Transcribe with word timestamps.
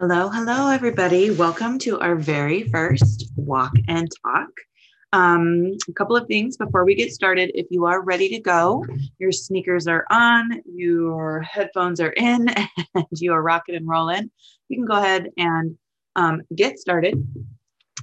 Hello, 0.00 0.30
hello, 0.30 0.70
everybody. 0.70 1.30
Welcome 1.30 1.78
to 1.80 2.00
our 2.00 2.16
very 2.16 2.62
first 2.70 3.30
walk 3.36 3.74
and 3.86 4.08
talk. 4.24 4.48
Um, 5.12 5.76
a 5.90 5.92
couple 5.92 6.16
of 6.16 6.26
things 6.26 6.56
before 6.56 6.86
we 6.86 6.94
get 6.94 7.12
started. 7.12 7.50
If 7.52 7.66
you 7.68 7.84
are 7.84 8.00
ready 8.02 8.30
to 8.30 8.40
go, 8.40 8.82
your 9.18 9.30
sneakers 9.30 9.86
are 9.86 10.06
on, 10.10 10.62
your 10.64 11.42
headphones 11.42 12.00
are 12.00 12.14
in, 12.16 12.48
and 12.94 13.06
you 13.12 13.34
are 13.34 13.42
rocking 13.42 13.74
and 13.74 13.86
rolling, 13.86 14.30
you 14.70 14.78
can 14.78 14.86
go 14.86 14.94
ahead 14.94 15.28
and 15.36 15.76
um, 16.16 16.40
get 16.54 16.78
started. 16.78 17.22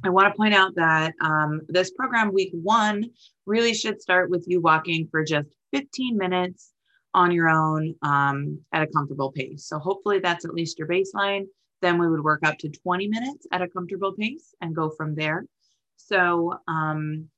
I 0.04 0.12
want 0.12 0.32
to 0.32 0.38
point 0.38 0.54
out 0.54 0.76
that 0.76 1.16
um, 1.20 1.62
this 1.68 1.90
program, 1.90 2.32
week 2.32 2.52
one, 2.54 3.06
really 3.48 3.74
should 3.74 4.04
start 4.04 4.30
with 4.30 4.46
you 4.48 4.62
walking 4.62 5.08
for 5.10 5.24
just 5.24 5.50
15 5.74 6.16
minutes 6.16 6.74
on 7.16 7.32
your 7.32 7.50
own 7.50 7.96
um, 8.04 8.60
at 8.72 8.84
a 8.84 8.88
comfortable 8.88 9.32
pace. 9.32 9.66
So, 9.66 9.80
hopefully, 9.80 10.20
that's 10.20 10.46
at 10.46 10.54
least 10.54 10.78
your 10.78 10.88
baseline. 10.88 11.46
Then 11.82 12.00
we 12.00 12.08
would 12.08 12.24
work 12.24 12.46
up 12.46 12.58
to 12.60 12.70
20 12.70 13.08
minutes 13.08 13.46
at 13.52 13.62
a 13.62 13.68
comfortable 13.68 14.14
pace 14.14 14.56
and 14.62 14.76
go 14.76 14.90
from 14.90 15.16
there. 15.16 15.46
So 15.98 16.60
um, 16.68 17.30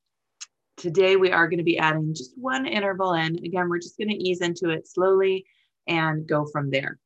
today 0.77 1.15
we 1.15 1.31
are 1.31 1.47
going 1.47 1.57
to 1.59 1.63
be 1.63 1.77
adding 1.77 2.13
just 2.13 2.37
one 2.37 2.65
interval 2.65 3.13
in. 3.13 3.37
Again, 3.45 3.69
we're 3.69 3.79
just 3.79 3.97
going 3.97 4.09
to 4.09 4.15
ease 4.15 4.41
into 4.41 4.69
it 4.69 4.87
slowly 4.87 5.45
and 5.87 6.27
go 6.27 6.45
from 6.45 6.69
there. 6.69 6.97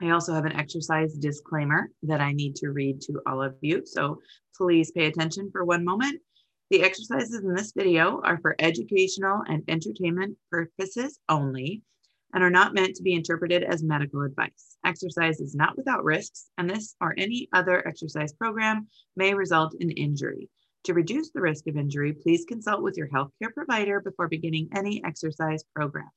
I 0.00 0.10
also 0.10 0.34
have 0.34 0.44
an 0.44 0.56
exercise 0.56 1.14
disclaimer 1.14 1.88
that 2.02 2.20
I 2.20 2.32
need 2.32 2.56
to 2.56 2.70
read 2.70 3.00
to 3.02 3.20
all 3.26 3.42
of 3.42 3.56
you. 3.60 3.82
So 3.86 4.20
please 4.56 4.90
pay 4.90 5.06
attention 5.06 5.50
for 5.52 5.64
one 5.64 5.84
moment. 5.84 6.20
The 6.70 6.82
exercises 6.82 7.42
in 7.42 7.54
this 7.54 7.72
video 7.72 8.20
are 8.24 8.38
for 8.38 8.56
educational 8.58 9.42
and 9.46 9.62
entertainment 9.68 10.36
purposes 10.50 11.18
only 11.28 11.82
and 12.34 12.42
are 12.42 12.50
not 12.50 12.74
meant 12.74 12.96
to 12.96 13.02
be 13.02 13.14
interpreted 13.14 13.62
as 13.62 13.82
medical 13.82 14.22
advice. 14.22 14.76
Exercise 14.84 15.40
is 15.40 15.54
not 15.54 15.76
without 15.76 16.04
risks, 16.04 16.50
and 16.58 16.68
this 16.68 16.96
or 17.00 17.14
any 17.16 17.48
other 17.52 17.86
exercise 17.86 18.32
program 18.32 18.88
may 19.16 19.32
result 19.32 19.74
in 19.80 19.90
injury. 19.92 20.50
To 20.84 20.94
reduce 20.94 21.30
the 21.30 21.40
risk 21.40 21.66
of 21.68 21.76
injury, 21.76 22.12
please 22.12 22.44
consult 22.46 22.82
with 22.82 22.98
your 22.98 23.08
healthcare 23.08 23.54
provider 23.54 24.00
before 24.00 24.28
beginning 24.28 24.68
any 24.74 25.02
exercise 25.04 25.64
program. 25.74 26.10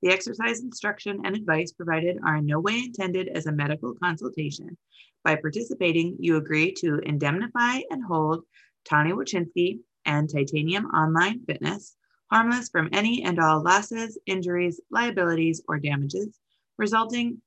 The 0.00 0.10
exercise 0.10 0.60
instruction 0.60 1.20
and 1.24 1.36
advice 1.36 1.72
provided 1.72 2.18
are 2.24 2.36
in 2.36 2.46
no 2.46 2.60
way 2.60 2.78
intended 2.78 3.28
as 3.28 3.46
a 3.46 3.52
medical 3.52 3.94
consultation. 3.94 4.78
By 5.24 5.34
participating, 5.34 6.16
you 6.20 6.36
agree 6.36 6.72
to 6.78 7.00
indemnify 7.00 7.80
and 7.90 8.02
hold 8.04 8.44
Tani 8.84 9.12
Wachinski 9.12 9.80
and 10.04 10.30
Titanium 10.30 10.86
Online 10.86 11.44
Fitness 11.44 11.95
harmless 12.30 12.68
from 12.68 12.88
any 12.92 13.22
and 13.24 13.38
all 13.38 13.62
losses, 13.62 14.18
injuries, 14.26 14.80
liabilities, 14.90 15.62
or 15.68 15.78
damages, 15.78 16.38
resulting 16.78 17.40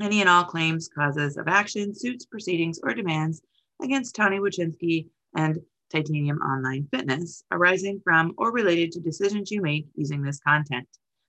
any 0.00 0.20
and 0.20 0.28
all 0.28 0.44
claims, 0.44 0.88
causes 0.88 1.36
of 1.36 1.48
action, 1.48 1.94
suits, 1.94 2.24
proceedings, 2.26 2.78
or 2.82 2.94
demands 2.94 3.42
against 3.82 4.14
Tani 4.14 4.38
Wachinski 4.38 5.06
and 5.36 5.58
Titanium 5.90 6.38
Online 6.38 6.86
Fitness 6.90 7.44
arising 7.50 8.00
from 8.04 8.34
or 8.38 8.52
related 8.52 8.92
to 8.92 9.00
decisions 9.00 9.50
you 9.50 9.62
make 9.62 9.86
using 9.94 10.22
this 10.22 10.40
content. 10.40 10.88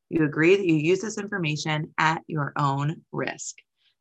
You 0.09 0.25
agree 0.25 0.55
that 0.55 0.65
you 0.65 0.75
use 0.75 1.01
this 1.01 1.17
information 1.17 1.93
at 1.97 2.21
your 2.27 2.53
own 2.57 3.01
risk. 3.11 3.55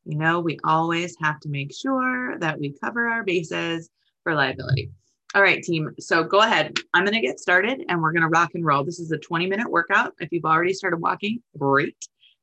You 0.04 0.16
know, 0.16 0.40
we 0.40 0.58
always 0.64 1.16
have 1.20 1.38
to 1.40 1.48
make 1.48 1.72
sure 1.74 2.38
that 2.38 2.58
we 2.58 2.74
cover 2.82 3.08
our 3.08 3.24
bases 3.24 3.90
for 4.22 4.34
liability. 4.34 4.90
All 5.34 5.42
right, 5.42 5.62
team. 5.62 5.94
So 6.00 6.24
go 6.24 6.40
ahead. 6.40 6.78
I'm 6.94 7.04
going 7.04 7.14
to 7.14 7.20
get 7.20 7.38
started 7.38 7.84
and 7.88 8.00
we're 8.00 8.12
going 8.12 8.22
to 8.22 8.28
rock 8.28 8.52
and 8.54 8.64
roll. 8.64 8.82
This 8.82 8.98
is 8.98 9.12
a 9.12 9.18
20 9.18 9.46
minute 9.46 9.70
workout. 9.70 10.14
If 10.20 10.30
you've 10.32 10.46
already 10.46 10.72
started 10.72 10.96
walking, 10.98 11.42
great. 11.58 11.96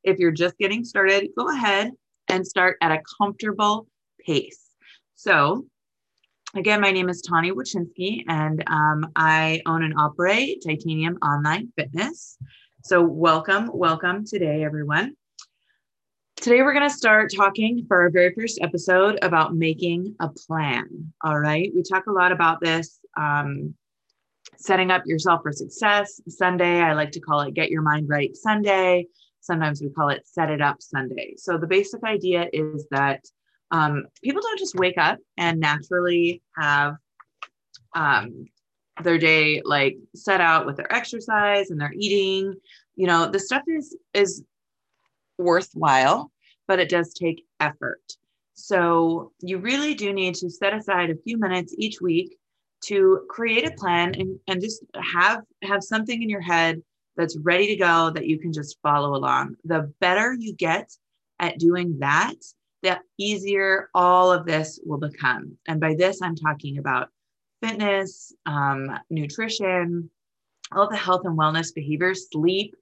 If 0.03 0.19
you're 0.19 0.31
just 0.31 0.55
getting 0.59 0.83
started, 0.86 1.30
go 1.36 1.50
ahead 1.50 1.92
and 2.27 2.45
start 2.45 2.77
at 2.81 2.92
a 2.92 3.02
comfortable 3.17 3.88
pace. 4.23 4.69
So, 5.16 5.66
again, 6.55 6.80
my 6.80 6.92
name 6.92 7.09
is 7.09 7.23
Tani 7.23 7.52
Wachinski 7.52 8.23
and 8.27 8.64
um, 8.67 9.11
I 9.16 9.64
own 9.66 9.83
and 9.83 9.95
operate 9.97 10.61
Titanium 10.64 11.17
Online 11.23 11.71
Fitness. 11.76 12.37
So, 12.83 13.02
welcome, 13.02 13.71
welcome 13.73 14.27
today, 14.27 14.64
everyone. 14.64 15.15
Today, 16.42 16.62
we're 16.62 16.73
going 16.73 16.88
to 16.88 16.96
start 16.96 17.32
talking 17.34 17.86
for 17.88 18.02
our 18.02 18.10
very 18.10 18.34
first 18.34 18.60
episode 18.62 19.18
about 19.22 19.56
making 19.56 20.16
a 20.20 20.30
plan. 20.30 21.14
All 21.23 21.40
right. 21.40 21.72
We 21.73 21.82
talk 21.82 22.08
a 22.08 22.12
lot 22.12 22.32
about 22.32 22.60
this 22.60 23.00
um, 23.18 23.73
setting 24.58 24.92
up 24.92 25.04
yourself 25.06 25.42
for 25.44 25.54
success. 25.54 26.22
Sunday, 26.28 26.82
I 26.82 26.94
like 26.94 27.12
to 27.12 27.22
call 27.22 27.42
it 27.42 27.54
Get 27.54 27.72
Your 27.72 27.82
Mind 27.82 28.10
Right 28.10 28.36
Sunday. 28.36 29.08
Sometimes 29.40 29.82
we 29.82 29.90
call 29.90 30.10
it 30.10 30.28
Set 30.28 30.52
It 30.52 30.62
Up 30.62 30.82
Sunday. 30.82 31.36
So, 31.38 31.58
the 31.58 31.68
basic 31.68 32.04
idea 32.04 32.48
is 32.52 32.86
that 32.92 33.23
um, 33.72 34.04
people 34.22 34.42
don't 34.42 34.60
just 34.60 34.76
wake 34.76 34.98
up 34.98 35.17
and 35.38 35.60
naturally 35.60 36.44
have 36.58 36.98
um, 37.96 38.46
their 39.02 39.17
day 39.17 39.62
like 39.64 39.98
set 40.14 40.42
out 40.42 40.66
with 40.66 40.76
their 40.76 40.94
exercise 40.94 41.72
and 41.72 41.80
their 41.80 41.94
eating. 41.98 42.56
You 42.96 43.08
know, 43.08 43.32
the 43.32 43.40
stuff 43.40 43.64
is 43.67 43.98
is 44.14 44.44
worthwhile, 45.38 46.32
but 46.68 46.80
it 46.80 46.90
does 46.90 47.14
take 47.14 47.46
effort. 47.60 48.02
So 48.54 49.32
you 49.42 49.58
really 49.58 49.94
do 49.94 50.14
need 50.14 50.36
to 50.36 50.50
set 50.50 50.73
aside 50.73 51.10
a 51.10 51.18
few 51.23 51.38
minutes 51.38 51.76
each 51.78 52.00
week 52.02 52.38
to 52.86 53.26
create 53.30 53.68
a 53.68 53.72
plan 53.72 54.14
and, 54.16 54.40
and 54.48 54.62
just 54.62 54.84
have 55.14 55.42
have 55.64 55.84
something 55.84 56.22
in 56.22 56.30
your 56.30 56.42
head 56.42 56.82
that's 57.18 57.38
ready 57.40 57.68
to 57.68 57.76
go 57.76 58.12
that 58.12 58.28
you 58.28 58.40
can 58.40 58.54
just 58.54 58.78
follow 58.82 59.16
along. 59.16 59.56
The 59.66 59.92
better 60.00 60.34
you 60.34 60.54
get 60.54 60.90
at 61.40 61.60
doing 61.60 61.98
that, 62.00 62.36
the 62.84 63.00
easier 63.17 63.90
all 63.94 64.32
of 64.32 64.46
this 64.46 64.80
will 64.86 65.00
become. 65.00 65.58
And 65.67 65.80
by 65.80 65.96
this, 65.96 66.22
I'm 66.22 66.36
talking 66.36 66.78
about 66.78 67.10
fitness, 67.62 68.34
um, 68.46 69.00
nutrition, 69.10 70.10
all 70.72 70.90
the 70.90 70.98
health 70.98 71.22
and 71.26 71.38
wellness 71.38 71.73
behaviors, 71.73 72.28
sleep, 72.32 72.76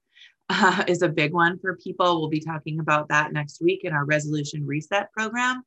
uh, 0.48 0.84
is 0.88 1.02
a 1.02 1.08
big 1.08 1.32
one 1.32 1.58
for 1.58 1.76
people. 1.76 2.20
We'll 2.20 2.28
be 2.28 2.40
talking 2.40 2.80
about 2.80 3.08
that 3.08 3.32
next 3.32 3.60
week 3.60 3.84
in 3.84 3.92
our 3.92 4.04
resolution 4.04 4.66
reset 4.66 5.12
program. 5.12 5.62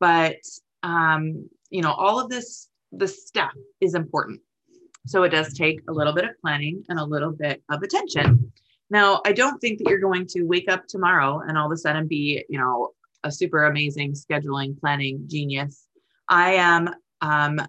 But 0.00 0.36
um, 0.82 1.48
you 1.70 1.82
know, 1.82 1.92
all 1.92 2.20
of 2.20 2.30
this, 2.30 2.68
the 2.92 3.08
stuff 3.08 3.52
is 3.80 3.94
important. 3.94 4.40
So 5.06 5.22
it 5.22 5.30
does 5.30 5.54
take 5.54 5.80
a 5.88 5.92
little 5.92 6.12
bit 6.12 6.24
of 6.24 6.30
planning 6.40 6.84
and 6.88 6.98
a 6.98 7.04
little 7.04 7.32
bit 7.32 7.62
of 7.70 7.82
attention. 7.82 8.52
Now, 8.90 9.20
I 9.26 9.32
don't 9.32 9.58
think 9.58 9.78
that 9.78 9.88
you're 9.88 10.00
going 10.00 10.26
to 10.28 10.42
wake 10.42 10.70
up 10.70 10.86
tomorrow 10.86 11.42
and 11.46 11.58
all 11.58 11.66
of 11.66 11.72
a 11.72 11.76
sudden 11.76 12.06
be, 12.06 12.44
you 12.48 12.58
know, 12.58 12.90
a 13.24 13.30
super 13.30 13.66
amazing 13.66 14.12
scheduling 14.12 14.78
planning 14.78 15.24
genius. 15.26 15.86
I 16.28 16.54
am 16.54 16.90
um, 17.20 17.60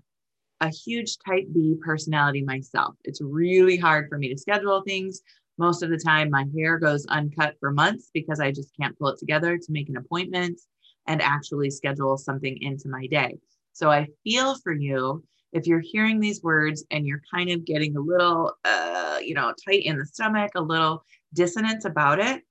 a 0.61 0.69
huge 0.69 1.17
type 1.25 1.45
B 1.53 1.75
personality 1.81 2.43
myself. 2.43 2.95
It's 3.03 3.21
really 3.21 3.77
hard 3.77 4.09
for 4.09 4.17
me 4.17 4.29
to 4.29 4.37
schedule 4.37 4.81
things. 4.81 5.21
Most 5.59 5.83
of 5.83 5.89
the 5.89 5.97
time, 5.97 6.29
my 6.29 6.45
hair 6.55 6.79
goes 6.79 7.05
uncut 7.07 7.55
for 7.59 7.71
months 7.71 8.09
because 8.13 8.39
I 8.39 8.49
just 8.49 8.71
can't 8.79 8.97
pull 8.97 9.09
it 9.09 9.19
together 9.19 9.57
to 9.57 9.71
make 9.71 9.89
an 9.89 9.97
appointment 9.97 10.57
and 11.05 11.21
actually 11.21 11.69
schedule 11.69 12.17
something 12.17 12.57
into 12.61 12.87
my 12.87 13.07
day. 13.07 13.37
So 13.73 13.91
I 13.91 14.07
feel 14.23 14.55
for 14.55 14.71
you 14.71 15.21
if 15.51 15.67
you're 15.67 15.81
hearing 15.81 16.21
these 16.21 16.41
words 16.41 16.85
and 16.91 17.05
you're 17.05 17.21
kind 17.29 17.49
of 17.49 17.65
getting 17.65 17.97
a 17.97 17.99
little, 17.99 18.53
uh, 18.63 19.17
you 19.21 19.33
know, 19.33 19.53
tight 19.65 19.83
in 19.83 19.97
the 19.97 20.05
stomach, 20.05 20.51
a 20.55 20.61
little 20.61 21.03
dissonance 21.33 21.83
about 21.83 22.19
it. 22.19 22.41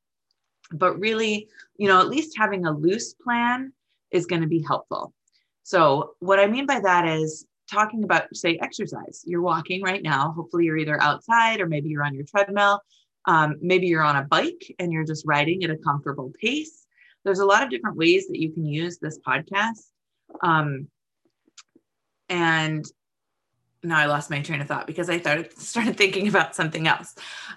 But 0.71 0.99
really, 0.99 1.49
you 1.79 1.89
know, 1.89 2.01
at 2.01 2.09
least 2.09 2.37
having 2.37 2.67
a 2.67 2.77
loose 2.77 3.15
plan 3.15 3.73
is 4.11 4.27
going 4.27 4.43
to 4.43 4.49
be 4.49 4.63
helpful. 4.63 5.15
So, 5.63 6.13
what 6.19 6.39
I 6.39 6.47
mean 6.47 6.67
by 6.67 6.81
that 6.81 7.09
is 7.09 7.47
talking 7.71 8.05
about, 8.05 8.34
say, 8.34 8.59
exercise. 8.62 9.23
You're 9.25 9.43
walking 9.43 9.83
right 9.83 10.03
now. 10.03 10.33
Hopefully, 10.33 10.65
you're 10.65 10.79
either 10.79 11.01
outside 11.03 11.61
or 11.61 11.67
maybe 11.67 11.89
you're 11.89 12.05
on 12.05 12.15
your 12.15 12.25
treadmill. 12.25 12.81
Um, 13.27 13.56
maybe 13.61 13.87
you're 13.87 14.03
on 14.03 14.17
a 14.17 14.25
bike 14.25 14.75
and 14.79 14.93
you're 14.93 15.05
just 15.05 15.27
riding 15.27 15.62
at 15.65 15.71
a 15.71 15.77
comfortable 15.77 16.33
pace. 16.41 16.87
There's 17.25 17.41
a 17.41 17.47
lot 17.47 17.62
of 17.62 17.71
different 17.71 17.97
ways 17.97 18.27
that 18.28 18.39
you 18.39 18.53
can 18.53 18.65
use 18.65 18.99
this 18.99 19.19
podcast. 19.19 19.91
Um, 20.42 20.89
and 22.28 22.84
now 23.83 23.98
I 23.98 24.07
lost 24.07 24.31
my 24.31 24.41
train 24.41 24.60
of 24.60 24.69
thought 24.69 24.87
because 24.87 25.10
I 25.10 25.21
started 25.21 25.57
started 25.59 25.97
thinking 25.97 26.28
about 26.28 26.54
something 26.54 26.87
else. 26.87 27.15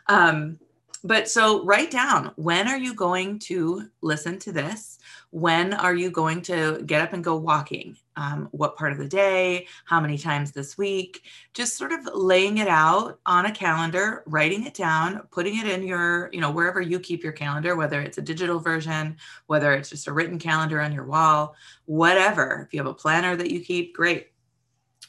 Um, 0.08 0.60
but 1.04 1.30
so 1.30 1.66
write 1.66 1.90
down 1.90 2.32
when 2.36 2.68
are 2.68 2.78
you 2.78 2.94
going 2.94 3.40
to 3.40 3.90
listen 4.02 4.40
to 4.40 4.52
this? 4.52 5.00
When 5.32 5.74
are 5.74 5.96
you 5.96 6.12
going 6.12 6.42
to 6.44 6.84
get 6.86 7.02
up 7.02 7.14
and 7.14 7.24
go 7.24 7.38
walking? 7.38 7.98
Um, 8.16 8.50
what 8.52 8.76
part 8.76 8.92
of 8.92 8.98
the 8.98 9.08
day? 9.08 9.68
How 9.86 10.02
many 10.02 10.18
times 10.18 10.52
this 10.52 10.78
week? 10.78 11.24
Just 11.54 11.78
sort 11.78 11.92
of 11.92 12.00
laying 12.14 12.58
it 12.58 12.68
out 12.68 13.20
on 13.26 13.46
a 13.46 13.52
calendar, 13.52 14.24
writing 14.26 14.66
it 14.66 14.74
down, 14.74 15.22
putting 15.32 15.58
it 15.58 15.68
in 15.68 15.84
your, 15.84 16.30
you 16.34 16.42
know, 16.42 16.52
wherever 16.52 16.82
you 16.82 17.00
keep 17.00 17.24
your 17.24 17.32
calendar, 17.32 17.76
whether 17.76 18.02
it's 18.02 18.18
a 18.18 18.22
digital 18.22 18.60
version, 18.60 19.18
whether 19.48 19.74
it's 19.74 19.90
just 19.90 20.08
a 20.08 20.14
written 20.14 20.40
calendar 20.40 20.82
on 20.82 20.92
your 20.92 21.06
wall, 21.06 21.56
whatever. 21.86 22.66
If 22.68 22.74
you 22.74 22.80
have 22.80 22.92
a 22.92 22.94
planner 22.94 23.36
that 23.36 23.52
you 23.52 23.62
keep, 23.62 23.96
great. 23.96 24.28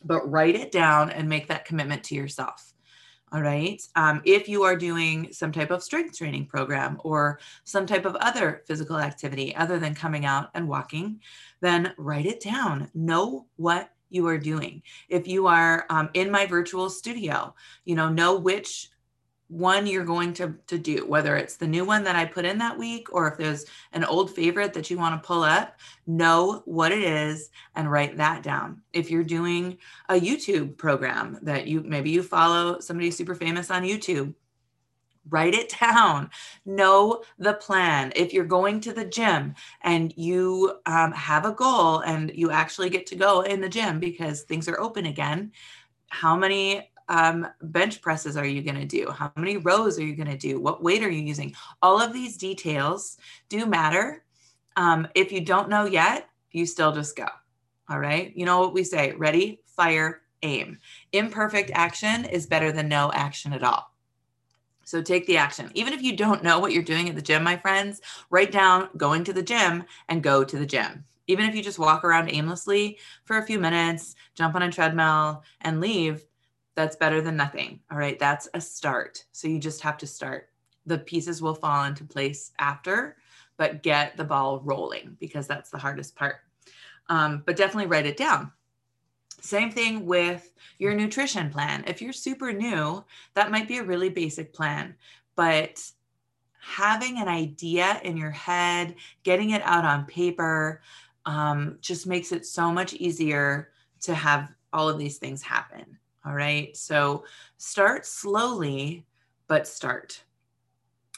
But 0.04 0.30
write 0.30 0.56
it 0.56 0.72
down 0.72 1.10
and 1.10 1.28
make 1.28 1.48
that 1.48 1.64
commitment 1.64 2.04
to 2.04 2.14
yourself. 2.14 2.71
All 3.32 3.40
right. 3.40 3.82
Um, 3.96 4.20
if 4.26 4.46
you 4.46 4.62
are 4.64 4.76
doing 4.76 5.32
some 5.32 5.52
type 5.52 5.70
of 5.70 5.82
strength 5.82 6.18
training 6.18 6.44
program 6.46 7.00
or 7.02 7.40
some 7.64 7.86
type 7.86 8.04
of 8.04 8.14
other 8.16 8.62
physical 8.66 8.98
activity 8.98 9.56
other 9.56 9.78
than 9.78 9.94
coming 9.94 10.26
out 10.26 10.50
and 10.52 10.68
walking, 10.68 11.18
then 11.62 11.94
write 11.96 12.26
it 12.26 12.42
down. 12.42 12.90
Know 12.94 13.46
what 13.56 13.90
you 14.10 14.26
are 14.26 14.36
doing. 14.36 14.82
If 15.08 15.26
you 15.26 15.46
are 15.46 15.86
um, 15.88 16.10
in 16.12 16.30
my 16.30 16.44
virtual 16.44 16.90
studio, 16.90 17.54
you 17.86 17.94
know, 17.94 18.10
know 18.10 18.36
which 18.36 18.90
one 19.52 19.86
you're 19.86 20.04
going 20.04 20.32
to, 20.32 20.54
to 20.66 20.78
do, 20.78 21.06
whether 21.06 21.36
it's 21.36 21.56
the 21.56 21.66
new 21.66 21.84
one 21.84 22.02
that 22.04 22.16
I 22.16 22.24
put 22.24 22.46
in 22.46 22.56
that 22.58 22.78
week 22.78 23.12
or 23.12 23.28
if 23.28 23.36
there's 23.36 23.66
an 23.92 24.02
old 24.02 24.34
favorite 24.34 24.72
that 24.72 24.90
you 24.90 24.96
want 24.96 25.20
to 25.20 25.26
pull 25.26 25.42
up, 25.42 25.78
know 26.06 26.62
what 26.64 26.90
it 26.90 27.02
is 27.02 27.50
and 27.76 27.90
write 27.90 28.16
that 28.16 28.42
down. 28.42 28.80
If 28.94 29.10
you're 29.10 29.22
doing 29.22 29.76
a 30.08 30.14
YouTube 30.14 30.78
program 30.78 31.38
that 31.42 31.66
you 31.66 31.82
maybe 31.82 32.10
you 32.10 32.22
follow 32.22 32.80
somebody 32.80 33.10
super 33.10 33.34
famous 33.34 33.70
on 33.70 33.82
YouTube, 33.82 34.34
write 35.28 35.54
it 35.54 35.74
down 35.80 36.30
know 36.64 37.22
the 37.38 37.52
plan 37.52 38.12
if 38.16 38.32
you're 38.32 38.44
going 38.44 38.80
to 38.80 38.92
the 38.92 39.04
gym 39.04 39.54
and 39.82 40.12
you 40.16 40.78
um, 40.86 41.12
have 41.12 41.44
a 41.44 41.52
goal 41.52 42.00
and 42.00 42.32
you 42.34 42.50
actually 42.50 42.90
get 42.90 43.06
to 43.06 43.14
go 43.14 43.42
in 43.42 43.60
the 43.60 43.68
gym 43.68 44.00
because 44.00 44.42
things 44.42 44.66
are 44.66 44.80
open 44.80 45.06
again 45.06 45.52
how 46.08 46.36
many 46.36 46.90
um, 47.08 47.46
bench 47.62 48.00
presses 48.00 48.36
are 48.36 48.46
you 48.46 48.62
going 48.62 48.78
to 48.78 48.84
do? 48.84 49.10
How 49.10 49.32
many 49.36 49.56
rows 49.56 49.98
are 49.98 50.04
you 50.04 50.16
going 50.16 50.30
to 50.30 50.36
do? 50.36 50.60
What 50.60 50.82
weight 50.82 51.02
are 51.02 51.10
you 51.10 51.22
using? 51.22 51.54
All 51.80 52.00
of 52.00 52.12
these 52.12 52.36
details 52.36 53.16
do 53.48 53.66
matter. 53.66 54.24
Um, 54.76 55.08
if 55.14 55.32
you 55.32 55.40
don't 55.40 55.68
know 55.68 55.84
yet, 55.84 56.28
you 56.50 56.66
still 56.66 56.92
just 56.92 57.16
go. 57.16 57.26
All 57.88 57.98
right. 57.98 58.32
You 58.36 58.46
know 58.46 58.60
what 58.60 58.74
we 58.74 58.84
say 58.84 59.12
ready, 59.12 59.60
fire, 59.66 60.22
aim. 60.42 60.78
Imperfect 61.12 61.70
action 61.74 62.24
is 62.24 62.46
better 62.46 62.72
than 62.72 62.88
no 62.88 63.10
action 63.12 63.52
at 63.52 63.62
all. 63.62 63.92
So 64.84 65.00
take 65.00 65.26
the 65.26 65.36
action. 65.36 65.70
Even 65.74 65.92
if 65.92 66.02
you 66.02 66.16
don't 66.16 66.42
know 66.42 66.58
what 66.58 66.72
you're 66.72 66.82
doing 66.82 67.08
at 67.08 67.14
the 67.14 67.22
gym, 67.22 67.42
my 67.42 67.56
friends, 67.56 68.00
write 68.30 68.52
down 68.52 68.88
going 68.96 69.24
to 69.24 69.32
the 69.32 69.42
gym 69.42 69.84
and 70.08 70.22
go 70.22 70.44
to 70.44 70.58
the 70.58 70.66
gym. 70.66 71.04
Even 71.28 71.46
if 71.46 71.54
you 71.54 71.62
just 71.62 71.78
walk 71.78 72.04
around 72.04 72.28
aimlessly 72.28 72.98
for 73.24 73.38
a 73.38 73.46
few 73.46 73.58
minutes, 73.58 74.16
jump 74.34 74.54
on 74.54 74.62
a 74.62 74.72
treadmill 74.72 75.44
and 75.60 75.80
leave, 75.80 76.24
that's 76.74 76.96
better 76.96 77.20
than 77.20 77.36
nothing. 77.36 77.80
All 77.90 77.98
right. 77.98 78.18
That's 78.18 78.48
a 78.54 78.60
start. 78.60 79.24
So 79.32 79.48
you 79.48 79.58
just 79.58 79.80
have 79.82 79.98
to 79.98 80.06
start. 80.06 80.48
The 80.86 80.98
pieces 80.98 81.42
will 81.42 81.54
fall 81.54 81.84
into 81.84 82.04
place 82.04 82.52
after, 82.58 83.16
but 83.56 83.82
get 83.82 84.16
the 84.16 84.24
ball 84.24 84.60
rolling 84.64 85.16
because 85.20 85.46
that's 85.46 85.70
the 85.70 85.78
hardest 85.78 86.16
part. 86.16 86.36
Um, 87.08 87.42
but 87.44 87.56
definitely 87.56 87.86
write 87.86 88.06
it 88.06 88.16
down. 88.16 88.52
Same 89.40 89.70
thing 89.70 90.06
with 90.06 90.52
your 90.78 90.94
nutrition 90.94 91.50
plan. 91.50 91.84
If 91.86 92.00
you're 92.00 92.12
super 92.12 92.52
new, 92.52 93.04
that 93.34 93.50
might 93.50 93.68
be 93.68 93.78
a 93.78 93.84
really 93.84 94.08
basic 94.08 94.52
plan, 94.52 94.94
but 95.34 95.82
having 96.60 97.18
an 97.18 97.26
idea 97.26 98.00
in 98.04 98.16
your 98.16 98.30
head, 98.30 98.94
getting 99.24 99.50
it 99.50 99.62
out 99.64 99.84
on 99.84 100.06
paper, 100.06 100.80
um, 101.26 101.78
just 101.80 102.06
makes 102.06 102.30
it 102.30 102.46
so 102.46 102.70
much 102.70 102.94
easier 102.94 103.70
to 104.02 104.14
have 104.14 104.52
all 104.72 104.88
of 104.88 104.96
these 104.96 105.18
things 105.18 105.42
happen. 105.42 105.98
All 106.24 106.34
right. 106.34 106.76
So 106.76 107.24
start 107.58 108.06
slowly, 108.06 109.04
but 109.48 109.66
start. 109.66 110.22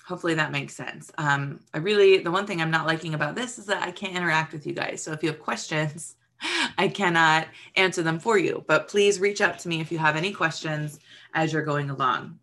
Hopefully 0.07 0.35
that 0.35 0.53
makes 0.53 0.75
sense. 0.75 1.11
Um, 1.19 1.61
I 1.73 1.79
really, 1.79 2.19
the 2.19 2.31
one 2.31 2.47
thing 2.47 2.61
I'm 2.61 2.71
not 2.71 2.87
liking 2.87 3.15
about 3.15 3.35
this 3.35 3.59
is 3.59 3.67
that 3.67 3.83
I 3.83 3.91
can't 3.91 4.17
interact 4.17 4.53
with 4.53 4.67
you 4.67 4.75
guys. 4.75 5.03
So 5.03 5.13
if 5.13 5.23
you 5.23 5.31
have 5.31 5.41
questions, 5.41 6.17
I 6.79 6.89
cannot 6.89 7.49
answer 7.77 8.03
them 8.03 8.19
for 8.19 8.39
you, 8.39 8.65
but 8.67 8.89
please 8.89 9.21
reach 9.21 9.41
out 9.41 9.59
to 9.61 9.69
me 9.69 9.81
if 9.81 9.91
you 9.91 9.99
have 9.99 10.17
any 10.17 10.33
questions 10.33 11.01
as 11.35 11.53
you're 11.53 11.65
going 11.65 11.91
along. 11.91 12.39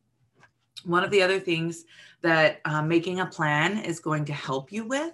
One 0.85 1.03
of 1.03 1.11
the 1.11 1.21
other 1.21 1.39
things 1.39 1.85
that 2.21 2.61
um, 2.65 2.87
making 2.87 3.19
a 3.19 3.25
plan 3.25 3.79
is 3.79 3.99
going 3.99 4.25
to 4.25 4.33
help 4.33 4.71
you 4.71 4.85
with 4.85 5.13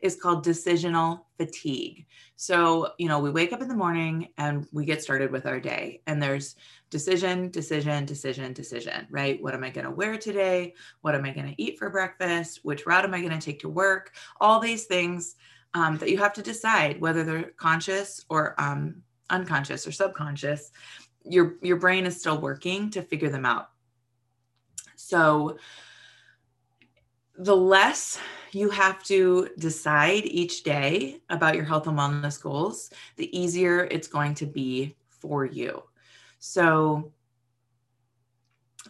is 0.00 0.20
called 0.20 0.44
decisional 0.44 1.22
fatigue. 1.38 2.04
So, 2.36 2.92
you 2.98 3.08
know, 3.08 3.20
we 3.20 3.30
wake 3.30 3.52
up 3.54 3.62
in 3.62 3.68
the 3.68 3.74
morning 3.74 4.28
and 4.36 4.66
we 4.72 4.84
get 4.84 5.02
started 5.02 5.32
with 5.32 5.46
our 5.46 5.60
day, 5.60 6.02
and 6.06 6.22
there's 6.22 6.56
decision, 6.90 7.50
decision, 7.50 8.04
decision, 8.04 8.52
decision, 8.52 9.06
right? 9.08 9.42
What 9.42 9.54
am 9.54 9.64
I 9.64 9.70
going 9.70 9.86
to 9.86 9.90
wear 9.90 10.18
today? 10.18 10.74
What 11.00 11.14
am 11.14 11.24
I 11.24 11.32
going 11.32 11.46
to 11.46 11.62
eat 11.62 11.78
for 11.78 11.88
breakfast? 11.88 12.60
Which 12.64 12.84
route 12.84 13.04
am 13.04 13.14
I 13.14 13.20
going 13.20 13.38
to 13.38 13.44
take 13.44 13.60
to 13.60 13.68
work? 13.68 14.14
All 14.40 14.60
these 14.60 14.84
things 14.84 15.36
um, 15.74 15.96
that 15.98 16.10
you 16.10 16.18
have 16.18 16.34
to 16.34 16.42
decide 16.42 17.00
whether 17.00 17.24
they're 17.24 17.52
conscious 17.56 18.24
or 18.28 18.54
um, 18.60 19.02
unconscious 19.30 19.86
or 19.86 19.92
subconscious. 19.92 20.70
Your 21.24 21.56
your 21.62 21.76
brain 21.76 22.06
is 22.06 22.18
still 22.18 22.40
working 22.40 22.90
to 22.90 23.02
figure 23.02 23.30
them 23.30 23.46
out. 23.46 23.70
So 24.96 25.58
the 27.38 27.56
less 27.56 28.18
you 28.50 28.68
have 28.68 29.02
to 29.04 29.48
decide 29.58 30.24
each 30.24 30.64
day 30.64 31.20
about 31.30 31.54
your 31.54 31.64
health 31.64 31.86
and 31.86 31.96
wellness 31.96 32.42
goals, 32.42 32.90
the 33.16 33.38
easier 33.38 33.84
it's 33.84 34.08
going 34.08 34.34
to 34.34 34.46
be 34.46 34.96
for 35.08 35.44
you. 35.44 35.82
So 36.40 37.12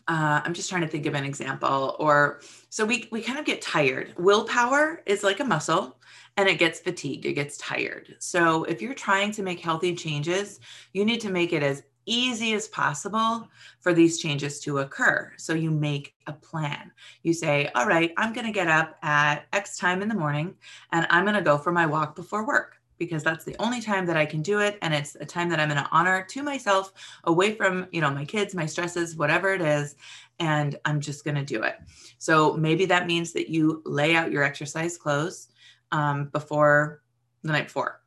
uh, 0.06 0.40
I'm 0.42 0.54
just 0.54 0.70
trying 0.70 0.80
to 0.80 0.88
think 0.88 1.04
of 1.04 1.14
an 1.14 1.24
example. 1.24 1.96
Or 1.98 2.40
so 2.70 2.86
we 2.86 3.08
we 3.12 3.20
kind 3.20 3.38
of 3.38 3.44
get 3.44 3.60
tired. 3.60 4.14
Willpower 4.16 5.02
is 5.04 5.22
like 5.22 5.40
a 5.40 5.44
muscle, 5.44 5.98
and 6.38 6.48
it 6.48 6.58
gets 6.58 6.80
fatigued. 6.80 7.26
It 7.26 7.34
gets 7.34 7.58
tired. 7.58 8.16
So 8.18 8.64
if 8.64 8.80
you're 8.80 8.94
trying 8.94 9.32
to 9.32 9.42
make 9.42 9.60
healthy 9.60 9.94
changes, 9.94 10.60
you 10.94 11.04
need 11.04 11.20
to 11.22 11.30
make 11.30 11.52
it 11.52 11.62
as 11.62 11.82
easy 12.08 12.54
as 12.54 12.68
possible 12.68 13.48
for 13.80 13.92
these 13.92 14.18
changes 14.18 14.60
to 14.60 14.78
occur. 14.78 15.32
So 15.36 15.54
you 15.54 15.70
make 15.70 16.14
a 16.26 16.32
plan. 16.32 16.90
You 17.22 17.32
say, 17.32 17.70
all 17.74 17.86
right, 17.86 18.12
I'm 18.16 18.32
going 18.32 18.46
to 18.46 18.52
get 18.52 18.68
up 18.68 18.96
at 19.02 19.46
X 19.52 19.78
time 19.78 20.02
in 20.02 20.08
the 20.08 20.14
morning 20.14 20.54
and 20.92 21.06
I'm 21.10 21.24
going 21.24 21.36
to 21.36 21.42
go 21.42 21.58
for 21.58 21.72
my 21.72 21.86
walk 21.86 22.16
before 22.16 22.46
work 22.46 22.76
because 22.98 23.22
that's 23.22 23.44
the 23.44 23.56
only 23.60 23.80
time 23.80 24.06
that 24.06 24.16
I 24.16 24.26
can 24.26 24.42
do 24.42 24.60
it. 24.60 24.76
And 24.82 24.92
it's 24.92 25.14
a 25.16 25.24
time 25.24 25.48
that 25.50 25.60
I'm 25.60 25.68
going 25.68 25.82
to 25.82 25.88
honor 25.92 26.24
to 26.30 26.42
myself 26.42 26.92
away 27.24 27.54
from, 27.54 27.86
you 27.92 28.00
know, 28.00 28.10
my 28.10 28.24
kids, 28.24 28.54
my 28.54 28.66
stresses, 28.66 29.16
whatever 29.16 29.52
it 29.52 29.62
is. 29.62 29.94
And 30.40 30.76
I'm 30.84 31.00
just 31.00 31.24
going 31.24 31.36
to 31.36 31.44
do 31.44 31.62
it. 31.62 31.76
So 32.18 32.56
maybe 32.56 32.86
that 32.86 33.06
means 33.06 33.32
that 33.34 33.48
you 33.48 33.82
lay 33.84 34.16
out 34.16 34.32
your 34.32 34.42
exercise 34.42 34.98
clothes 34.98 35.48
um, 35.92 36.26
before 36.26 37.02
the 37.42 37.52
night 37.52 37.66
before 37.66 38.00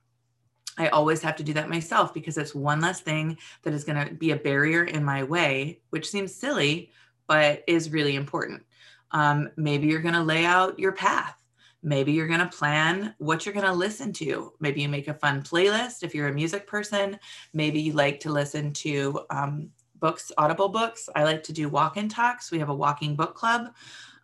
I 0.81 0.87
always 0.87 1.21
have 1.21 1.35
to 1.35 1.43
do 1.43 1.53
that 1.53 1.69
myself 1.69 2.11
because 2.11 2.39
it's 2.39 2.55
one 2.55 2.81
less 2.81 3.01
thing 3.01 3.37
that 3.61 3.73
is 3.73 3.83
going 3.83 4.03
to 4.03 4.15
be 4.15 4.31
a 4.31 4.35
barrier 4.35 4.85
in 4.85 5.03
my 5.03 5.21
way, 5.21 5.79
which 5.91 6.09
seems 6.09 6.33
silly, 6.33 6.89
but 7.27 7.63
is 7.67 7.91
really 7.91 8.15
important. 8.15 8.63
Um, 9.11 9.51
maybe 9.57 9.85
you're 9.85 10.01
going 10.01 10.15
to 10.15 10.23
lay 10.23 10.43
out 10.43 10.79
your 10.79 10.93
path. 10.93 11.35
Maybe 11.83 12.13
you're 12.13 12.27
going 12.27 12.39
to 12.39 12.57
plan 12.57 13.13
what 13.19 13.45
you're 13.45 13.53
going 13.53 13.65
to 13.67 13.73
listen 13.73 14.11
to. 14.13 14.53
Maybe 14.59 14.81
you 14.81 14.89
make 14.89 15.07
a 15.07 15.13
fun 15.13 15.43
playlist 15.43 16.01
if 16.01 16.15
you're 16.15 16.29
a 16.29 16.33
music 16.33 16.65
person. 16.65 17.19
Maybe 17.53 17.79
you 17.79 17.93
like 17.93 18.19
to 18.21 18.31
listen 18.31 18.73
to 18.73 19.21
um, 19.29 19.69
books, 19.99 20.31
audible 20.35 20.69
books. 20.69 21.09
I 21.15 21.25
like 21.25 21.43
to 21.43 21.53
do 21.53 21.69
walk 21.69 21.95
in 21.95 22.09
talks. 22.09 22.51
We 22.51 22.57
have 22.57 22.69
a 22.69 22.73
walking 22.73 23.15
book 23.15 23.35
club 23.35 23.75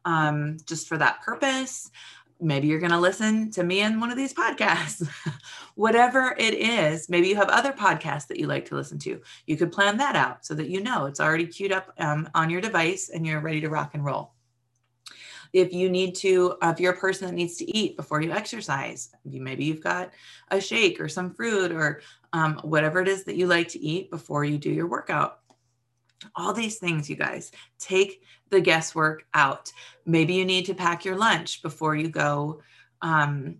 um, 0.05 0.57
just 0.65 0.87
for 0.87 0.97
that 0.97 1.21
purpose 1.21 1.91
maybe 2.39 2.67
you're 2.67 2.79
going 2.79 2.91
to 2.91 2.99
listen 2.99 3.51
to 3.51 3.63
me 3.63 3.81
in 3.81 3.99
one 3.99 4.11
of 4.11 4.17
these 4.17 4.33
podcasts. 4.33 5.07
Whatever 5.75 6.35
it 6.37 6.53
is, 6.53 7.09
maybe 7.09 7.27
you 7.27 7.35
have 7.35 7.49
other 7.49 7.71
podcasts 7.71 8.27
that 8.27 8.39
you 8.39 8.47
like 8.47 8.65
to 8.65 8.75
listen 8.75 8.99
to. 8.99 9.21
You 9.45 9.57
could 9.57 9.71
plan 9.71 9.97
that 9.97 10.15
out 10.15 10.45
so 10.45 10.53
that 10.55 10.69
you 10.69 10.81
know 10.81 11.05
it's 11.05 11.19
already 11.19 11.47
queued 11.47 11.71
up 11.71 11.93
um, 11.99 12.29
on 12.33 12.49
your 12.49 12.61
device 12.61 13.09
and 13.09 13.25
you're 13.25 13.41
ready 13.41 13.61
to 13.61 13.69
rock 13.69 13.91
and 13.93 14.03
roll. 14.03 14.33
If 15.53 15.73
you 15.73 15.89
need 15.89 16.15
to, 16.15 16.57
if 16.61 16.79
you're 16.79 16.93
a 16.93 16.97
person 16.97 17.27
that 17.27 17.33
needs 17.33 17.57
to 17.57 17.77
eat 17.77 17.95
before 17.95 18.21
you 18.21 18.31
exercise, 18.31 19.09
maybe 19.23 19.63
you've 19.65 19.83
got 19.83 20.11
a 20.51 20.59
shake 20.59 20.99
or 20.99 21.07
some 21.07 21.33
fruit 21.33 21.71
or 21.71 22.01
um, 22.33 22.59
whatever 22.63 23.01
it 23.01 23.07
is 23.07 23.23
that 23.23 23.37
you 23.37 23.47
like 23.47 23.69
to 23.69 23.79
eat 23.79 24.11
before 24.11 24.43
you 24.43 24.57
do 24.57 24.69
your 24.69 24.87
workout 24.87 25.39
all 26.35 26.53
these 26.53 26.77
things, 26.77 27.09
you 27.09 27.15
guys, 27.15 27.51
take 27.79 28.21
the 28.49 28.61
guesswork 28.61 29.25
out. 29.33 29.71
Maybe 30.05 30.33
you 30.33 30.45
need 30.45 30.65
to 30.65 30.73
pack 30.73 31.05
your 31.05 31.17
lunch 31.17 31.61
before 31.61 31.95
you 31.95 32.09
go, 32.09 32.61
um, 33.01 33.57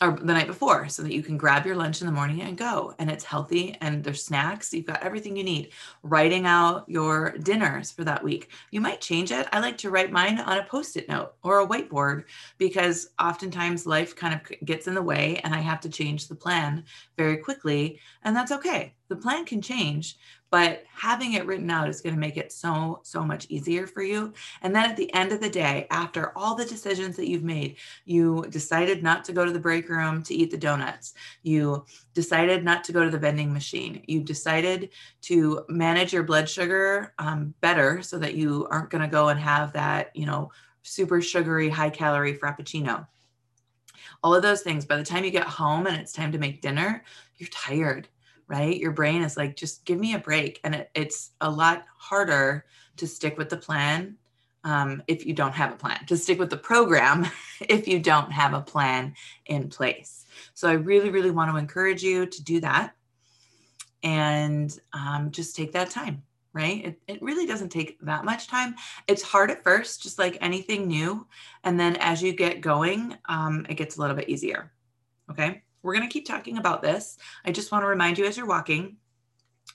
or 0.00 0.16
the 0.16 0.32
night 0.32 0.48
before, 0.48 0.88
so 0.88 1.02
that 1.02 1.12
you 1.12 1.22
can 1.22 1.36
grab 1.36 1.64
your 1.64 1.76
lunch 1.76 2.00
in 2.00 2.06
the 2.06 2.12
morning 2.12 2.42
and 2.42 2.58
go. 2.58 2.92
And 2.98 3.08
it's 3.08 3.22
healthy 3.22 3.76
and 3.80 4.02
there's 4.02 4.24
snacks. 4.24 4.72
You've 4.72 4.86
got 4.86 5.02
everything 5.02 5.36
you 5.36 5.44
need. 5.44 5.70
Writing 6.02 6.44
out 6.44 6.88
your 6.88 7.36
dinners 7.38 7.92
for 7.92 8.02
that 8.02 8.24
week. 8.24 8.50
You 8.72 8.80
might 8.80 9.00
change 9.00 9.30
it. 9.30 9.46
I 9.52 9.60
like 9.60 9.78
to 9.78 9.90
write 9.90 10.10
mine 10.10 10.40
on 10.40 10.58
a 10.58 10.64
post 10.64 10.96
it 10.96 11.08
note 11.08 11.34
or 11.44 11.60
a 11.60 11.66
whiteboard 11.66 12.24
because 12.58 13.10
oftentimes 13.20 13.86
life 13.86 14.16
kind 14.16 14.34
of 14.34 14.40
gets 14.64 14.88
in 14.88 14.94
the 14.94 15.02
way 15.02 15.40
and 15.44 15.54
I 15.54 15.60
have 15.60 15.80
to 15.82 15.88
change 15.88 16.26
the 16.26 16.34
plan 16.34 16.84
very 17.16 17.36
quickly. 17.36 18.00
And 18.24 18.34
that's 18.34 18.50
okay. 18.50 18.94
The 19.08 19.16
plan 19.16 19.44
can 19.44 19.62
change, 19.62 20.16
but 20.52 20.84
having 20.94 21.32
it 21.32 21.46
written 21.46 21.70
out 21.70 21.88
is 21.88 22.02
going 22.02 22.14
to 22.14 22.20
make 22.20 22.36
it 22.36 22.52
so 22.52 23.00
so 23.02 23.24
much 23.24 23.46
easier 23.48 23.86
for 23.86 24.02
you. 24.02 24.34
And 24.60 24.76
then 24.76 24.88
at 24.88 24.98
the 24.98 25.12
end 25.14 25.32
of 25.32 25.40
the 25.40 25.48
day 25.48 25.86
after 25.90 26.36
all 26.36 26.54
the 26.54 26.66
decisions 26.66 27.16
that 27.16 27.26
you've 27.26 27.42
made 27.42 27.76
you 28.04 28.44
decided 28.50 29.02
not 29.02 29.24
to 29.24 29.32
go 29.32 29.46
to 29.46 29.50
the 29.50 29.58
break 29.58 29.88
room 29.88 30.22
to 30.24 30.34
eat 30.34 30.50
the 30.50 30.58
donuts. 30.58 31.14
You 31.42 31.86
decided 32.12 32.64
not 32.64 32.84
to 32.84 32.92
go 32.92 33.02
to 33.02 33.10
the 33.10 33.18
vending 33.18 33.50
machine. 33.50 34.04
You 34.06 34.22
decided 34.22 34.90
to 35.22 35.64
manage 35.70 36.12
your 36.12 36.22
blood 36.22 36.48
sugar 36.50 37.14
um, 37.18 37.54
better 37.62 38.02
so 38.02 38.18
that 38.18 38.34
you 38.34 38.68
aren't 38.70 38.90
going 38.90 39.02
to 39.02 39.08
go 39.08 39.30
and 39.30 39.40
have 39.40 39.72
that 39.72 40.14
you 40.14 40.26
know 40.26 40.52
super 40.82 41.22
sugary 41.22 41.70
high 41.70 41.90
calorie 41.90 42.36
frappuccino. 42.36 43.06
All 44.22 44.34
of 44.34 44.42
those 44.42 44.60
things 44.60 44.84
by 44.84 44.98
the 44.98 45.02
time 45.02 45.24
you 45.24 45.30
get 45.30 45.46
home 45.46 45.86
and 45.86 45.96
it's 45.96 46.12
time 46.12 46.30
to 46.32 46.38
make 46.38 46.60
dinner 46.60 47.02
you're 47.38 47.48
tired 47.48 48.06
right? 48.52 48.76
Your 48.76 48.92
brain 48.92 49.22
is 49.22 49.38
like, 49.38 49.56
just 49.56 49.86
give 49.86 49.98
me 49.98 50.12
a 50.12 50.18
break. 50.18 50.60
And 50.62 50.74
it, 50.74 50.90
it's 50.94 51.30
a 51.40 51.50
lot 51.50 51.86
harder 51.96 52.66
to 52.98 53.06
stick 53.06 53.38
with 53.38 53.48
the 53.48 53.56
plan 53.56 54.18
um, 54.62 55.02
if 55.08 55.24
you 55.24 55.32
don't 55.32 55.54
have 55.54 55.72
a 55.72 55.76
plan, 55.76 56.04
to 56.06 56.18
stick 56.18 56.38
with 56.38 56.50
the 56.50 56.58
program 56.58 57.26
if 57.60 57.88
you 57.88 57.98
don't 57.98 58.30
have 58.30 58.52
a 58.52 58.60
plan 58.60 59.14
in 59.46 59.70
place. 59.70 60.26
So 60.52 60.68
I 60.68 60.74
really, 60.74 61.08
really 61.08 61.30
want 61.30 61.50
to 61.50 61.56
encourage 61.56 62.02
you 62.02 62.26
to 62.26 62.44
do 62.44 62.60
that 62.60 62.94
and 64.02 64.78
um, 64.92 65.30
just 65.30 65.56
take 65.56 65.72
that 65.72 65.88
time, 65.88 66.22
right? 66.52 66.84
It, 66.84 67.00
it 67.08 67.22
really 67.22 67.46
doesn't 67.46 67.70
take 67.70 67.98
that 68.02 68.26
much 68.26 68.48
time. 68.48 68.74
It's 69.08 69.22
hard 69.22 69.50
at 69.50 69.64
first, 69.64 70.02
just 70.02 70.18
like 70.18 70.36
anything 70.42 70.86
new. 70.86 71.26
And 71.64 71.80
then 71.80 71.96
as 71.96 72.22
you 72.22 72.34
get 72.34 72.60
going, 72.60 73.16
um, 73.30 73.64
it 73.70 73.76
gets 73.76 73.96
a 73.96 74.00
little 74.02 74.14
bit 74.14 74.28
easier. 74.28 74.72
Okay. 75.30 75.62
We're 75.82 75.94
going 75.94 76.06
to 76.06 76.12
keep 76.12 76.26
talking 76.26 76.58
about 76.58 76.82
this. 76.82 77.18
I 77.44 77.52
just 77.52 77.72
want 77.72 77.82
to 77.82 77.88
remind 77.88 78.18
you 78.18 78.24
as 78.24 78.36
you're 78.36 78.46
walking 78.46 78.96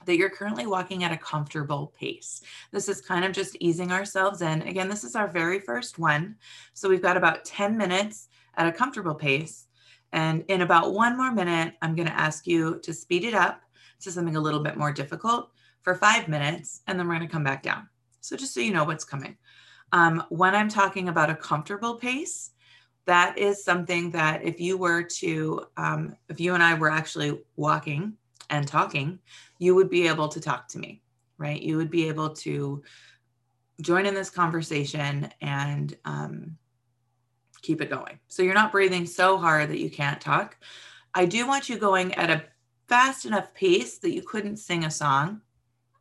that 0.05 0.17
you're 0.17 0.29
currently 0.29 0.65
walking 0.65 1.03
at 1.03 1.11
a 1.11 1.17
comfortable 1.17 1.93
pace. 1.99 2.41
This 2.71 2.87
is 2.87 3.01
kind 3.01 3.25
of 3.25 3.31
just 3.31 3.57
easing 3.59 3.91
ourselves 3.91 4.41
in. 4.41 4.61
Again, 4.63 4.89
this 4.89 5.03
is 5.03 5.15
our 5.15 5.27
very 5.27 5.59
first 5.59 5.97
one. 5.97 6.35
So 6.73 6.87
we've 6.87 7.01
got 7.01 7.17
about 7.17 7.45
10 7.45 7.77
minutes 7.77 8.29
at 8.55 8.67
a 8.67 8.71
comfortable 8.71 9.15
pace. 9.15 9.67
And 10.13 10.45
in 10.47 10.61
about 10.61 10.93
one 10.93 11.17
more 11.17 11.31
minute, 11.31 11.73
I'm 11.81 11.95
going 11.95 12.07
to 12.07 12.17
ask 12.17 12.47
you 12.47 12.79
to 12.83 12.93
speed 12.93 13.23
it 13.23 13.33
up 13.33 13.61
to 14.01 14.11
something 14.11 14.35
a 14.35 14.41
little 14.41 14.61
bit 14.61 14.77
more 14.77 14.91
difficult 14.91 15.51
for 15.81 15.95
five 15.95 16.27
minutes, 16.27 16.81
and 16.87 16.99
then 16.99 17.07
we're 17.07 17.15
going 17.15 17.27
to 17.27 17.31
come 17.31 17.43
back 17.43 17.63
down. 17.63 17.87
So 18.21 18.35
just 18.35 18.53
so 18.53 18.59
you 18.59 18.73
know 18.73 18.83
what's 18.83 19.03
coming. 19.03 19.37
Um, 19.91 20.23
when 20.29 20.53
I'm 20.53 20.69
talking 20.69 21.09
about 21.09 21.29
a 21.29 21.35
comfortable 21.35 21.95
pace, 21.95 22.51
that 23.07 23.37
is 23.37 23.63
something 23.63 24.11
that 24.11 24.43
if 24.43 24.59
you 24.59 24.77
were 24.77 25.01
to, 25.01 25.65
um, 25.77 26.15
if 26.29 26.39
you 26.39 26.53
and 26.53 26.61
I 26.61 26.73
were 26.75 26.91
actually 26.91 27.39
walking 27.55 28.13
and 28.49 28.67
talking, 28.67 29.19
you 29.59 29.75
would 29.75 29.89
be 29.89 30.07
able 30.07 30.27
to 30.27 30.41
talk 30.41 30.67
to 30.69 30.77
me, 30.77 31.01
right? 31.37 31.61
You 31.61 31.77
would 31.77 31.89
be 31.89 32.07
able 32.09 32.29
to 32.29 32.83
join 33.81 34.05
in 34.05 34.13
this 34.13 34.29
conversation 34.29 35.29
and 35.41 35.95
um, 36.03 36.57
keep 37.61 37.81
it 37.81 37.89
going. 37.89 38.19
So 38.27 38.43
you're 38.43 38.53
not 38.53 38.73
breathing 38.73 39.05
so 39.05 39.37
hard 39.37 39.69
that 39.69 39.79
you 39.79 39.89
can't 39.89 40.19
talk. 40.19 40.57
I 41.13 41.25
do 41.25 41.47
want 41.47 41.69
you 41.69 41.77
going 41.77 42.13
at 42.15 42.29
a 42.29 42.43
fast 42.87 43.25
enough 43.25 43.53
pace 43.53 43.99
that 43.99 44.13
you 44.13 44.21
couldn't 44.21 44.57
sing 44.57 44.83
a 44.83 44.91
song. 44.91 45.41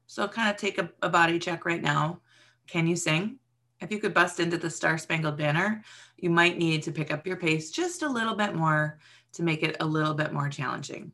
So 0.06 0.26
kind 0.26 0.50
of 0.50 0.56
take 0.56 0.78
a, 0.78 0.90
a 1.02 1.08
body 1.08 1.38
check 1.38 1.64
right 1.64 1.82
now. 1.82 2.20
Can 2.66 2.86
you 2.86 2.96
sing? 2.96 3.38
If 3.80 3.90
you 3.90 3.98
could 3.98 4.14
bust 4.14 4.40
into 4.40 4.56
the 4.56 4.70
Star 4.70 4.96
Spangled 4.98 5.36
Banner, 5.36 5.82
you 6.16 6.30
might 6.30 6.58
need 6.58 6.82
to 6.84 6.92
pick 6.92 7.12
up 7.12 7.26
your 7.26 7.36
pace 7.36 7.70
just 7.70 8.02
a 8.02 8.08
little 8.08 8.34
bit 8.34 8.54
more 8.54 8.98
to 9.32 9.42
make 9.42 9.62
it 9.62 9.76
a 9.80 9.86
little 9.86 10.14
bit 10.14 10.32
more 10.32 10.48
challenging. 10.48 11.12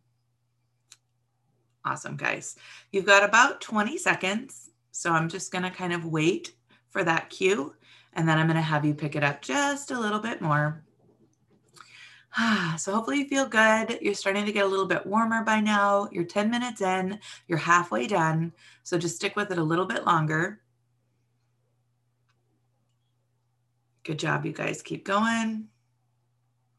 Awesome, 1.84 2.16
guys. 2.16 2.56
You've 2.92 3.06
got 3.06 3.24
about 3.24 3.60
20 3.60 3.98
seconds. 3.98 4.70
So 4.92 5.10
I'm 5.10 5.28
just 5.28 5.50
to 5.64 5.70
kind 5.70 5.92
of 5.92 6.04
wait 6.04 6.52
for 6.90 7.02
that 7.02 7.30
cue. 7.30 7.74
And 8.12 8.28
then 8.28 8.38
I'm 8.38 8.46
to 8.56 8.62
have 8.62 8.84
you 8.84 8.94
pick 8.94 9.16
it 9.16 9.24
up 9.24 9.42
just 9.42 9.90
a 9.90 9.98
little 9.98 10.20
bit 10.20 10.40
more. 10.40 10.84
So 12.78 12.94
hopefully 12.94 13.18
you 13.18 13.28
feel 13.28 13.46
good. 13.46 13.98
You're 14.00 14.14
starting 14.14 14.46
to 14.46 14.52
get 14.52 14.64
a 14.64 14.68
little 14.68 14.86
bit 14.86 15.04
warmer 15.04 15.44
by 15.44 15.60
now. 15.60 16.08
You're 16.10 16.24
10 16.24 16.50
minutes 16.50 16.80
in, 16.80 17.18
you're 17.46 17.58
halfway 17.58 18.06
done. 18.06 18.52
So 18.82 18.96
just 18.96 19.16
stick 19.16 19.36
with 19.36 19.50
it 19.50 19.58
a 19.58 19.62
little 19.62 19.84
bit 19.84 20.06
longer. 20.06 20.61
Good 24.04 24.18
job, 24.18 24.44
you 24.44 24.52
guys. 24.52 24.82
Keep 24.82 25.04
going. 25.04 25.68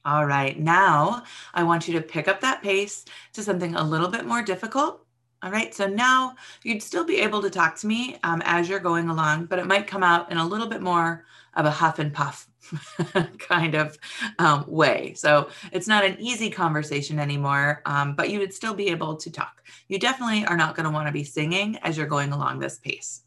All 0.06 0.25
right, 0.25 0.60
now 0.60 1.24
I 1.53 1.63
want 1.63 1.88
you 1.88 1.94
to 1.94 2.01
pick 2.01 2.27
up 2.27 2.42
that 2.42 2.62
pace 2.62 3.06
to 3.32 3.42
something 3.42 3.75
a 3.75 3.84
little 3.84 4.10
bit 4.10 4.25
more 4.25 4.42
difficult. 4.42 5.06
All 5.42 5.51
right, 5.51 5.74
so 5.74 5.88
now 5.88 6.36
you'd 6.63 6.84
still 6.84 7.06
be 7.06 7.22
able 7.22 7.42
to 7.42 7.50
talk 7.50 7.77
to 7.77 7.88
me 7.88 8.18
um, 8.24 8.42
as 8.44 8.68
you're 8.68 8.80
going 8.80 9.10
along, 9.10 9.46
but 9.46 9.60
it 9.60 9.65
might 9.65 9.88
come 9.88 10.03
out 10.03 10.30
in 10.30 10.38
a 10.38 10.46
little 10.46 10.68
bit 10.68 10.82
more 10.82 11.25
of 11.56 11.65
a 11.65 11.72
huff 11.72 12.00
and 12.00 12.13
puff 12.13 12.48
kind 13.39 13.75
of 13.75 13.98
um, 14.39 14.65
way. 14.68 15.13
So 15.15 15.50
it's 15.72 15.88
not 15.88 16.03
an 16.03 16.18
easy 16.20 16.50
conversation 16.50 17.20
anymore, 17.20 17.82
um, 17.86 18.15
but 18.15 18.30
you 18.30 18.39
would 18.39 18.53
still 18.53 18.74
be 18.74 18.89
able 18.89 19.15
to 19.18 19.32
talk. 19.32 19.63
You 19.88 20.00
definitely 20.00 20.46
are 20.46 20.58
not 20.58 20.75
going 20.75 20.86
to 20.86 20.92
want 20.92 21.08
to 21.08 21.13
be 21.13 21.24
singing 21.24 21.77
as 21.77 21.98
you're 21.98 22.08
going 22.08 22.34
along 22.34 22.60
this 22.60 22.80
pace. 22.80 23.24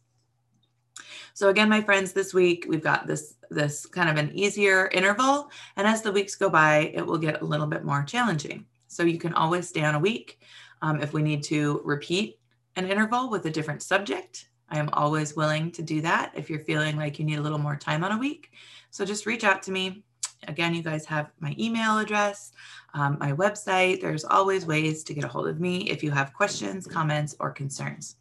So 1.37 1.51
again, 1.51 1.69
my 1.69 1.83
friends, 1.83 2.15
this 2.15 2.33
week 2.33 2.65
we've 2.67 2.83
got 2.83 3.07
this 3.07 3.35
this 3.51 3.85
kind 3.85 4.09
of 4.09 4.17
an 4.17 4.35
easier 4.35 4.89
interval, 4.89 5.51
and 5.77 5.87
as 5.87 6.01
the 6.01 6.11
weeks 6.11 6.35
go 6.35 6.49
by, 6.49 6.91
it 6.95 7.07
will 7.07 7.19
get 7.19 7.43
a 7.43 7.45
little 7.45 7.67
bit 7.67 7.85
more 7.85 8.03
challenging. 8.05 8.65
So 8.89 9.03
you 9.03 9.19
can 9.19 9.35
always 9.35 9.69
stay 9.69 9.85
on 9.85 9.95
a 9.95 9.99
week. 9.99 10.41
Um, 10.81 11.03
if 11.03 11.13
we 11.13 11.21
need 11.21 11.43
to 11.43 11.83
repeat 11.85 12.39
an 12.77 12.91
interval 12.91 13.29
with 13.29 13.45
a 13.45 13.51
different 13.51 13.83
subject, 13.83 14.49
I 14.71 14.79
am 14.79 14.89
always 14.95 15.37
willing 15.37 15.71
to 15.73 15.83
do 15.83 16.01
that 16.01 16.33
if 16.35 16.49
you're 16.49 16.61
feeling 16.61 16.97
like 16.97 17.19
you 17.19 17.27
need 17.27 17.39
a 17.39 17.43
little 17.43 17.59
more 17.59 17.77
time 17.77 18.03
on 18.03 18.13
a 18.13 18.19
week. 18.19 18.53
So 18.89 19.05
just 19.05 19.27
reach 19.27 19.45
out 19.45 19.63
to 19.65 19.71
me. 19.71 20.05
Again, 20.49 20.75
you 20.75 20.83
guys 20.83 21.05
have 21.05 21.33
my 21.39 21.55
email 21.59 21.99
address, 21.99 22.53
um, 22.95 23.19
my 23.21 23.33
website. 23.33 24.01
There's 24.01 24.25
always 24.25 24.65
ways 24.65 25.05
to 25.05 25.13
get 25.13 25.25
a 25.25 25.29
hold 25.29 25.49
of 25.49 25.61
me 25.61 25.91
if 25.91 26.03
you 26.03 26.13
have 26.13 26.33
questions, 26.33 26.87
comments, 26.87 27.37
or 27.41 27.51
concerns. 27.51 28.17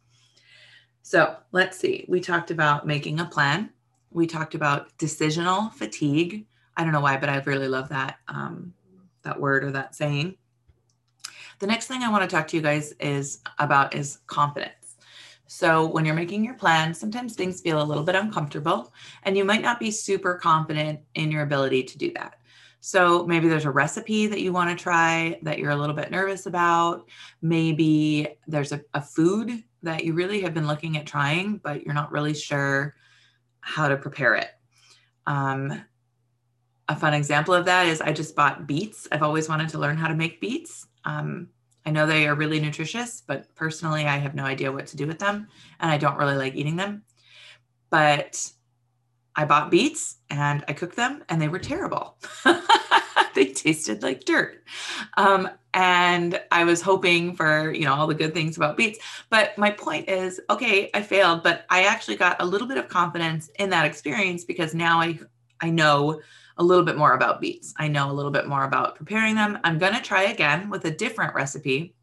So 1.06 1.36
let's 1.52 1.78
see. 1.78 2.04
We 2.08 2.18
talked 2.18 2.50
about 2.50 2.84
making 2.84 3.20
a 3.20 3.26
plan. 3.26 3.70
We 4.10 4.26
talked 4.26 4.56
about 4.56 4.88
decisional 4.98 5.72
fatigue. 5.72 6.46
I 6.76 6.82
don't 6.82 6.92
know 6.92 7.00
why, 7.00 7.16
but 7.16 7.28
I 7.28 7.36
really 7.46 7.68
love 7.68 7.90
that 7.90 8.16
um, 8.26 8.74
that 9.22 9.40
word 9.40 9.62
or 9.62 9.70
that 9.70 9.94
saying. 9.94 10.34
The 11.60 11.68
next 11.68 11.86
thing 11.86 12.02
I 12.02 12.10
want 12.10 12.28
to 12.28 12.36
talk 12.36 12.48
to 12.48 12.56
you 12.56 12.60
guys 12.60 12.90
is 12.98 13.38
about 13.60 13.94
is 13.94 14.18
confidence. 14.26 14.96
So 15.46 15.86
when 15.86 16.04
you're 16.04 16.16
making 16.16 16.44
your 16.44 16.54
plan, 16.54 16.92
sometimes 16.92 17.36
things 17.36 17.60
feel 17.60 17.80
a 17.80 17.84
little 17.84 18.02
bit 18.02 18.16
uncomfortable, 18.16 18.92
and 19.22 19.36
you 19.36 19.44
might 19.44 19.62
not 19.62 19.78
be 19.78 19.92
super 19.92 20.34
confident 20.34 20.98
in 21.14 21.30
your 21.30 21.42
ability 21.42 21.84
to 21.84 21.98
do 21.98 22.10
that. 22.14 22.35
So 22.86 23.26
maybe 23.26 23.48
there's 23.48 23.64
a 23.64 23.70
recipe 23.72 24.28
that 24.28 24.40
you 24.40 24.52
want 24.52 24.70
to 24.70 24.80
try 24.80 25.40
that 25.42 25.58
you're 25.58 25.72
a 25.72 25.76
little 25.76 25.96
bit 25.96 26.12
nervous 26.12 26.46
about. 26.46 27.08
Maybe 27.42 28.28
there's 28.46 28.70
a, 28.70 28.80
a 28.94 29.02
food 29.02 29.64
that 29.82 30.04
you 30.04 30.12
really 30.12 30.40
have 30.42 30.54
been 30.54 30.68
looking 30.68 30.96
at 30.96 31.04
trying, 31.04 31.56
but 31.56 31.82
you're 31.82 31.96
not 31.96 32.12
really 32.12 32.32
sure 32.32 32.94
how 33.58 33.88
to 33.88 33.96
prepare 33.96 34.36
it. 34.36 34.50
Um, 35.26 35.84
a 36.88 36.94
fun 36.94 37.12
example 37.12 37.54
of 37.54 37.64
that 37.64 37.88
is 37.88 38.00
I 38.00 38.12
just 38.12 38.36
bought 38.36 38.68
beets. 38.68 39.08
I've 39.10 39.24
always 39.24 39.48
wanted 39.48 39.70
to 39.70 39.80
learn 39.80 39.96
how 39.96 40.06
to 40.06 40.14
make 40.14 40.40
beets. 40.40 40.86
Um, 41.04 41.48
I 41.84 41.90
know 41.90 42.06
they 42.06 42.28
are 42.28 42.36
really 42.36 42.60
nutritious, 42.60 43.20
but 43.20 43.52
personally, 43.56 44.06
I 44.06 44.18
have 44.18 44.36
no 44.36 44.44
idea 44.44 44.70
what 44.70 44.86
to 44.86 44.96
do 44.96 45.08
with 45.08 45.18
them, 45.18 45.48
and 45.80 45.90
I 45.90 45.98
don't 45.98 46.18
really 46.18 46.36
like 46.36 46.54
eating 46.54 46.76
them. 46.76 47.02
But 47.90 48.48
I 49.36 49.44
bought 49.44 49.70
beets 49.70 50.16
and 50.30 50.64
I 50.66 50.72
cooked 50.72 50.96
them, 50.96 51.22
and 51.28 51.40
they 51.40 51.48
were 51.48 51.58
terrible. 51.58 52.16
they 53.34 53.46
tasted 53.46 54.02
like 54.02 54.24
dirt. 54.24 54.64
Um, 55.16 55.48
and 55.74 56.40
I 56.50 56.64
was 56.64 56.80
hoping 56.80 57.36
for, 57.36 57.72
you 57.72 57.84
know, 57.84 57.94
all 57.94 58.06
the 58.06 58.14
good 58.14 58.32
things 58.32 58.56
about 58.56 58.76
beets. 58.76 58.98
But 59.28 59.56
my 59.58 59.70
point 59.70 60.08
is, 60.08 60.40
okay, 60.48 60.90
I 60.94 61.02
failed, 61.02 61.42
but 61.42 61.66
I 61.68 61.84
actually 61.84 62.16
got 62.16 62.40
a 62.40 62.46
little 62.46 62.66
bit 62.66 62.78
of 62.78 62.88
confidence 62.88 63.50
in 63.58 63.70
that 63.70 63.84
experience 63.84 64.44
because 64.44 64.74
now 64.74 65.00
I 65.00 65.18
I 65.60 65.70
know 65.70 66.20
a 66.58 66.64
little 66.64 66.84
bit 66.84 66.96
more 66.96 67.14
about 67.14 67.40
beets. 67.40 67.74
I 67.76 67.88
know 67.88 68.10
a 68.10 68.14
little 68.14 68.30
bit 68.30 68.46
more 68.46 68.64
about 68.64 68.96
preparing 68.96 69.34
them. 69.34 69.58
I'm 69.64 69.78
going 69.78 69.94
to 69.94 70.00
try 70.00 70.24
again 70.24 70.70
with 70.70 70.84
a 70.84 70.90
different 70.90 71.34
recipe 71.34 71.94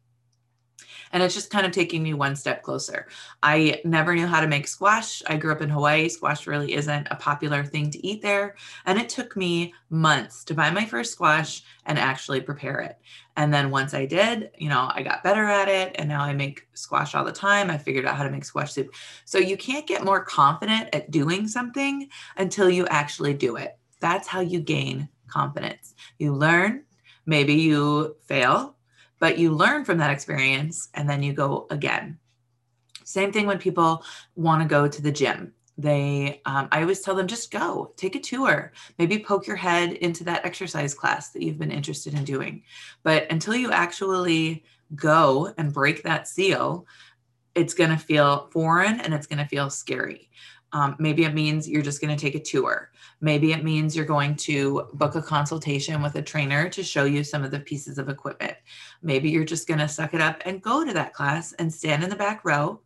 and 1.14 1.22
it's 1.22 1.32
just 1.34 1.48
kind 1.48 1.64
of 1.64 1.70
taking 1.70 2.02
me 2.02 2.12
one 2.12 2.34
step 2.34 2.64
closer. 2.64 3.06
I 3.40 3.80
never 3.84 4.16
knew 4.16 4.26
how 4.26 4.40
to 4.40 4.48
make 4.48 4.66
squash. 4.66 5.22
I 5.28 5.36
grew 5.36 5.52
up 5.52 5.62
in 5.62 5.70
Hawaii. 5.70 6.08
Squash 6.08 6.48
really 6.48 6.74
isn't 6.74 7.06
a 7.08 7.14
popular 7.14 7.64
thing 7.64 7.88
to 7.92 8.04
eat 8.04 8.20
there. 8.20 8.56
And 8.84 8.98
it 8.98 9.08
took 9.08 9.36
me 9.36 9.72
months 9.90 10.42
to 10.44 10.54
buy 10.54 10.70
my 10.72 10.84
first 10.84 11.12
squash 11.12 11.62
and 11.86 12.00
actually 12.00 12.40
prepare 12.40 12.80
it. 12.80 12.98
And 13.36 13.54
then 13.54 13.70
once 13.70 13.94
I 13.94 14.06
did, 14.06 14.50
you 14.58 14.68
know, 14.68 14.90
I 14.92 15.04
got 15.04 15.22
better 15.22 15.44
at 15.44 15.68
it. 15.68 15.94
And 16.00 16.08
now 16.08 16.22
I 16.22 16.34
make 16.34 16.66
squash 16.74 17.14
all 17.14 17.24
the 17.24 17.30
time. 17.30 17.70
I 17.70 17.78
figured 17.78 18.06
out 18.06 18.16
how 18.16 18.24
to 18.24 18.30
make 18.30 18.44
squash 18.44 18.72
soup. 18.72 18.92
So 19.24 19.38
you 19.38 19.56
can't 19.56 19.86
get 19.86 20.04
more 20.04 20.24
confident 20.24 20.88
at 20.92 21.12
doing 21.12 21.46
something 21.46 22.08
until 22.36 22.68
you 22.68 22.88
actually 22.88 23.34
do 23.34 23.54
it. 23.54 23.78
That's 24.00 24.26
how 24.26 24.40
you 24.40 24.58
gain 24.58 25.08
confidence. 25.28 25.94
You 26.18 26.34
learn, 26.34 26.82
maybe 27.24 27.54
you 27.54 28.16
fail, 28.26 28.73
but 29.24 29.38
you 29.38 29.50
learn 29.50 29.86
from 29.86 29.96
that 29.96 30.10
experience 30.10 30.90
and 30.92 31.08
then 31.08 31.22
you 31.22 31.32
go 31.32 31.66
again. 31.70 32.18
Same 33.04 33.32
thing 33.32 33.46
when 33.46 33.56
people 33.56 34.04
want 34.36 34.60
to 34.60 34.68
go 34.68 34.86
to 34.86 35.00
the 35.00 35.10
gym. 35.10 35.54
They, 35.78 36.42
um, 36.44 36.68
I 36.70 36.82
always 36.82 37.00
tell 37.00 37.14
them 37.14 37.26
just 37.26 37.50
go, 37.50 37.94
take 37.96 38.16
a 38.16 38.20
tour, 38.20 38.74
maybe 38.98 39.18
poke 39.18 39.46
your 39.46 39.56
head 39.56 39.92
into 39.92 40.24
that 40.24 40.44
exercise 40.44 40.92
class 40.92 41.30
that 41.30 41.40
you've 41.40 41.58
been 41.58 41.72
interested 41.72 42.12
in 42.12 42.24
doing. 42.24 42.64
But 43.02 43.32
until 43.32 43.54
you 43.54 43.72
actually 43.72 44.62
go 44.94 45.54
and 45.56 45.72
break 45.72 46.02
that 46.02 46.28
seal, 46.28 46.86
it's 47.54 47.72
going 47.72 47.88
to 47.88 47.96
feel 47.96 48.50
foreign 48.52 49.00
and 49.00 49.14
it's 49.14 49.26
going 49.26 49.38
to 49.38 49.48
feel 49.48 49.70
scary. 49.70 50.28
Um, 50.74 50.96
maybe 50.98 51.24
it 51.24 51.32
means 51.34 51.68
you're 51.68 51.82
just 51.82 52.00
going 52.00 52.14
to 52.14 52.20
take 52.20 52.34
a 52.34 52.40
tour. 52.40 52.90
Maybe 53.20 53.52
it 53.52 53.62
means 53.62 53.94
you're 53.94 54.04
going 54.04 54.34
to 54.36 54.88
book 54.92 55.14
a 55.14 55.22
consultation 55.22 56.02
with 56.02 56.16
a 56.16 56.22
trainer 56.22 56.68
to 56.68 56.82
show 56.82 57.04
you 57.04 57.22
some 57.22 57.44
of 57.44 57.52
the 57.52 57.60
pieces 57.60 57.96
of 57.96 58.08
equipment. 58.08 58.56
Maybe 59.00 59.30
you're 59.30 59.44
just 59.44 59.68
going 59.68 59.78
to 59.78 59.88
suck 59.88 60.14
it 60.14 60.20
up 60.20 60.42
and 60.44 60.60
go 60.60 60.84
to 60.84 60.92
that 60.92 61.14
class 61.14 61.52
and 61.54 61.72
stand 61.72 62.02
in 62.02 62.10
the 62.10 62.16
back 62.16 62.44
row 62.44 62.80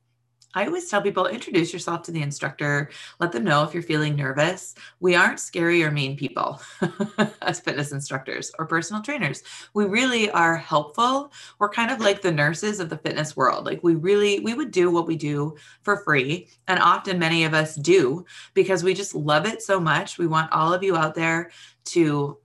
I 0.55 0.67
always 0.67 0.89
tell 0.89 1.03
people 1.03 1.27
introduce 1.27 1.73
yourself 1.73 2.03
to 2.03 2.11
the 2.11 2.23
instructor, 2.23 2.91
let 3.21 3.33
them 3.33 3.45
know 3.45 3.65
if 3.65 3.75
you're 3.75 3.83
feeling 3.83 4.17
nervous. 4.17 4.75
We 4.99 5.15
aren't 5.15 5.41
scary 5.41 5.85
or 5.85 5.91
mean 5.91 6.17
people 6.17 6.61
as 7.43 7.61
fitness 7.61 7.93
instructors 7.93 8.51
or 8.59 8.67
personal 8.67 9.03
trainers. 9.03 9.43
We 9.75 9.85
really 9.85 10.31
are 10.31 10.57
helpful. 10.57 11.33
We're 11.59 11.69
kind 11.69 11.91
of 11.91 12.01
like 12.01 12.23
the 12.23 12.33
nurses 12.33 12.81
of 12.81 12.89
the 12.89 12.97
fitness 12.97 13.37
world. 13.37 13.67
Like 13.67 13.83
we 13.83 13.95
really 13.95 14.41
we 14.41 14.55
would 14.55 14.71
do 14.71 14.91
what 14.91 15.07
we 15.07 15.17
do 15.17 15.57
for 15.83 15.99
free 15.99 16.49
and 16.67 16.81
often 16.81 17.19
many 17.19 17.45
of 17.45 17.53
us 17.53 17.75
do 17.75 18.25
because 18.55 18.83
we 18.83 18.95
just 18.95 19.15
love 19.15 19.47
it 19.47 19.63
so 19.63 19.79
much. 19.79 20.19
We 20.19 20.27
want 20.27 20.53
all 20.53 20.73
of 20.73 20.83
you 20.83 20.97
out 20.97 21.15
there 21.15 21.51
to 21.87 22.39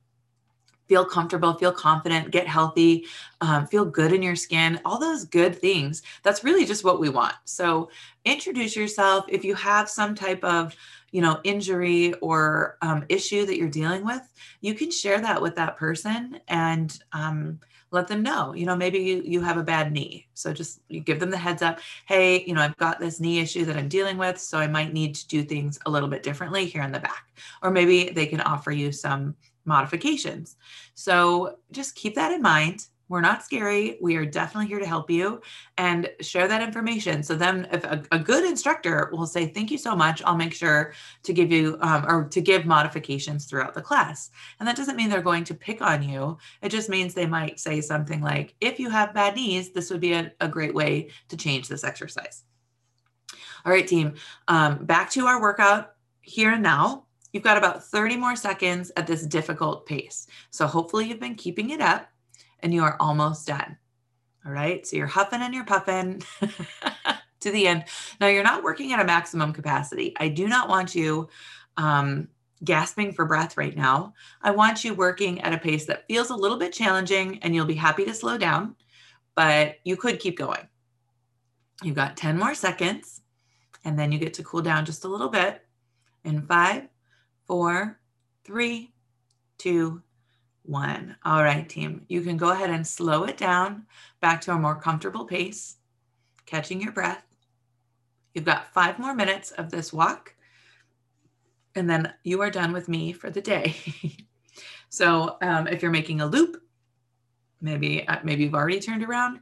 feel 0.94 1.04
comfortable, 1.04 1.56
feel 1.56 1.72
confident, 1.72 2.30
get 2.30 2.48
healthy, 2.48 3.04
um, 3.42 3.66
feel 3.66 3.84
good 3.84 4.14
in 4.14 4.22
your 4.22 4.36
skin, 4.36 4.80
all 4.86 5.00
those 5.00 5.26
good 5.26 5.60
things. 5.60 6.04
That's 6.22 6.44
really 6.44 6.66
just 6.66 6.84
what 6.84 7.00
we 7.00 7.10
want. 7.10 7.34
So 7.46 7.90
introduce 8.26 8.76
yourself. 8.76 9.26
If 9.28 9.44
you 9.44 9.56
have 9.56 9.90
some 9.90 10.14
type 10.14 10.44
of 10.44 10.76
you 11.12 11.22
know 11.22 11.40
injury 11.44 12.14
or 12.16 12.78
um, 12.84 13.06
issue 13.10 13.44
that 13.46 13.58
you're 13.58 13.70
dealing 13.70 14.04
with 14.04 14.22
you 14.62 14.74
can 14.74 14.90
share 14.90 15.22
that 15.22 15.40
with 15.40 15.56
that 15.56 15.78
person 15.78 16.40
and 16.48 16.98
um, 17.12 17.60
let 17.92 18.08
them 18.08 18.24
know 18.24 18.56
you 18.56 18.66
know 18.66 18.76
maybe 18.76 18.98
you, 18.98 19.22
you 19.24 19.40
have 19.40 19.58
a 19.58 19.64
bad 19.64 19.92
knee 19.92 20.26
so 20.34 20.52
just 20.52 20.82
you 20.90 21.00
give 21.00 21.20
them 21.20 21.30
the 21.30 21.38
heads 21.38 21.62
up 21.62 21.80
hey 22.08 22.44
you 22.46 22.56
know 22.56 22.62
i've 22.62 22.76
got 22.78 23.00
this 23.00 23.20
knee 23.20 23.40
issue 23.40 23.64
that 23.64 23.78
i'm 23.78 23.88
dealing 23.88 24.18
with 24.18 24.40
so 24.40 24.58
i 24.58 24.66
might 24.66 24.92
need 24.92 25.14
to 25.14 25.28
do 25.28 25.44
things 25.44 25.78
a 25.86 25.92
little 25.92 26.10
bit 26.10 26.24
differently 26.24 26.66
here 26.66 26.82
in 26.82 26.92
the 26.92 27.00
back 27.00 27.28
or 27.62 27.70
maybe 27.70 28.10
they 28.10 28.26
can 28.26 28.42
offer 28.42 28.72
you 28.72 28.92
some 28.92 29.36
modifications. 29.66 30.58
So 30.94 31.58
just 31.72 31.96
keep 31.96 32.16
that 32.16 32.32
in 32.32 32.42
mind. 32.42 32.88
We're 33.10 33.22
not 33.22 33.44
scary. 33.44 33.98
We 34.02 34.16
are 34.16 34.26
definitely 34.26 34.68
here 34.68 34.80
to 34.80 34.88
help 34.88 35.12
you 35.12 35.42
and 35.78 36.10
share 36.22 36.48
that 36.48 36.64
information. 36.64 37.22
So 37.22 37.36
then, 37.36 37.68
if 37.72 37.84
a, 37.84 38.02
a 38.12 38.18
good 38.18 38.44
instructor 38.44 39.10
will 39.12 39.28
say, 39.28 39.46
"Thank 39.46 39.72
you 39.72 39.78
so 39.78 39.96
much," 39.96 40.24
I'll 40.24 40.38
make 40.38 40.54
sure 40.54 40.94
to 41.22 41.34
give 41.34 41.52
you 41.52 41.78
um, 41.82 42.06
or 42.08 42.28
to 42.30 42.42
give 42.42 42.66
modifications 42.66 43.46
throughout 43.46 43.74
the 43.74 43.82
class. 43.82 44.32
And 44.60 44.68
that 44.68 44.78
doesn't 44.78 44.96
mean 44.96 45.10
they're 45.10 45.22
going 45.22 45.44
to 45.44 45.54
pick 45.54 45.82
on 45.82 46.02
you. 46.02 46.38
It 46.62 46.70
just 46.70 46.90
means 46.90 47.14
they 47.14 47.28
might 47.28 47.60
say 47.60 47.82
something 47.82 48.22
like, 48.22 48.56
"If 48.62 48.80
you 48.80 48.90
have 48.90 49.14
bad 49.14 49.36
knees, 49.36 49.74
this 49.74 49.92
would 49.92 50.02
be 50.02 50.14
a, 50.14 50.32
a 50.40 50.48
great 50.48 50.74
way 50.74 51.10
to 51.28 51.38
change 51.38 51.68
this 51.68 51.84
exercise." 51.84 52.46
All 53.66 53.72
right, 53.72 53.88
team. 53.88 54.16
Um, 54.48 54.86
back 54.86 55.12
to 55.12 55.28
our 55.28 55.40
workout 55.42 55.94
here 56.22 56.52
and 56.52 56.64
now. 56.64 57.06
You've 57.34 57.44
got 57.44 57.58
about 57.58 57.84
30 57.84 58.16
more 58.16 58.36
seconds 58.36 58.92
at 58.96 59.08
this 59.08 59.26
difficult 59.26 59.86
pace. 59.86 60.28
So 60.52 60.68
hopefully 60.68 61.08
you've 61.08 61.20
been 61.20 61.36
keeping 61.36 61.72
it 61.72 61.82
up 61.82 62.08
and 62.60 62.74
you 62.74 62.84
are 62.84 62.96
almost 63.00 63.48
done. 63.48 63.78
All 64.46 64.52
right. 64.52 64.86
So 64.86 64.96
you're 64.96 65.08
huffing 65.08 65.42
and 65.42 65.54
you're 65.54 65.66
puffing 65.66 66.22
to 67.40 67.52
the 67.52 67.68
end. 67.68 67.86
Now 68.22 68.28
you're 68.28 68.44
not 68.44 68.64
working 68.64 68.94
at 68.94 69.00
a 69.00 69.06
maximum 69.06 69.52
capacity. 69.52 70.14
I 70.18 70.30
do 70.30 70.48
not 70.48 70.70
want 70.70 70.94
you 70.94 71.28
um, 71.78 72.28
gasping 72.64 73.14
for 73.14 73.26
breath 73.26 73.58
right 73.58 73.76
now. 73.76 74.14
I 74.42 74.52
want 74.52 74.84
you 74.84 74.94
working 74.94 75.42
at 75.42 75.54
a 75.54 75.58
pace 75.58 75.86
that 75.86 76.08
feels 76.08 76.30
a 76.30 76.36
little 76.36 76.58
bit 76.58 76.72
challenging 76.72 77.40
and 77.42 77.56
you'll 77.56 77.66
be 77.66 77.74
happy 77.74 78.06
to 78.06 78.14
slow 78.14 78.38
down, 78.38 78.76
but 79.36 79.78
you 79.84 79.98
could 79.98 80.20
keep 80.20 80.38
going. 80.38 80.68
You've 81.82 81.96
got 81.96 82.16
10 82.16 82.38
more 82.38 82.54
seconds 82.54 83.22
and 83.84 83.98
then 83.98 84.12
you 84.12 84.20
get 84.20 84.36
to 84.36 84.44
cool 84.44 84.62
down 84.62 84.86
just 84.86 85.04
a 85.04 85.10
little 85.10 85.30
bit 85.30 85.66
in 86.24 86.42
five, 86.44 86.88
four, 87.46 88.00
three, 88.44 88.94
two, 89.58 90.02
one. 90.64 91.16
All 91.26 91.44
right, 91.44 91.68
team. 91.68 92.06
You 92.08 92.22
can 92.22 92.38
go 92.38 92.52
ahead 92.52 92.70
and 92.70 92.86
slow 92.86 93.24
it 93.26 93.38
down 93.38 93.86
back 94.22 94.42
to 94.42 94.54
a 94.54 94.60
more 94.60 94.76
comfortable 94.76 95.26
pace, 95.26 95.78
catching 96.46 96.82
your 96.82 96.92
breath. 96.92 97.26
You've 98.34 98.46
got 98.46 98.74
five 98.74 98.98
more 98.98 99.14
minutes 99.14 99.52
of 99.52 99.70
this 99.70 99.94
walk, 99.94 100.34
and 101.76 101.90
then 101.90 102.14
you 102.24 102.42
are 102.42 102.50
done 102.50 102.72
with 102.72 102.88
me 102.88 103.14
for 103.14 103.30
the 103.30 103.42
day. 103.42 103.76
so 104.90 105.38
um, 105.42 105.68
if 105.68 105.82
you're 105.82 105.92
making 105.92 106.22
a 106.22 106.26
loop, 106.26 106.62
maybe 107.62 108.08
uh, 108.08 108.20
maybe 108.24 108.44
you've 108.44 108.56
already 108.56 108.80
turned 108.80 109.04
around. 109.04 109.40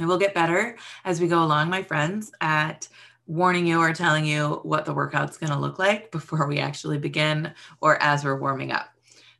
It 0.00 0.04
will 0.04 0.18
get 0.18 0.34
better 0.34 0.76
as 1.04 1.20
we 1.20 1.28
go 1.28 1.42
along, 1.42 1.70
my 1.70 1.82
friends, 1.82 2.30
at 2.40 2.88
warning 3.26 3.66
you 3.66 3.80
or 3.80 3.92
telling 3.92 4.24
you 4.24 4.60
what 4.62 4.84
the 4.84 4.94
workout's 4.94 5.36
going 5.36 5.52
to 5.52 5.58
look 5.58 5.78
like 5.78 6.10
before 6.12 6.46
we 6.46 6.58
actually 6.58 6.98
begin 6.98 7.52
or 7.80 8.00
as 8.02 8.24
we're 8.24 8.38
warming 8.38 8.72
up. 8.72 8.88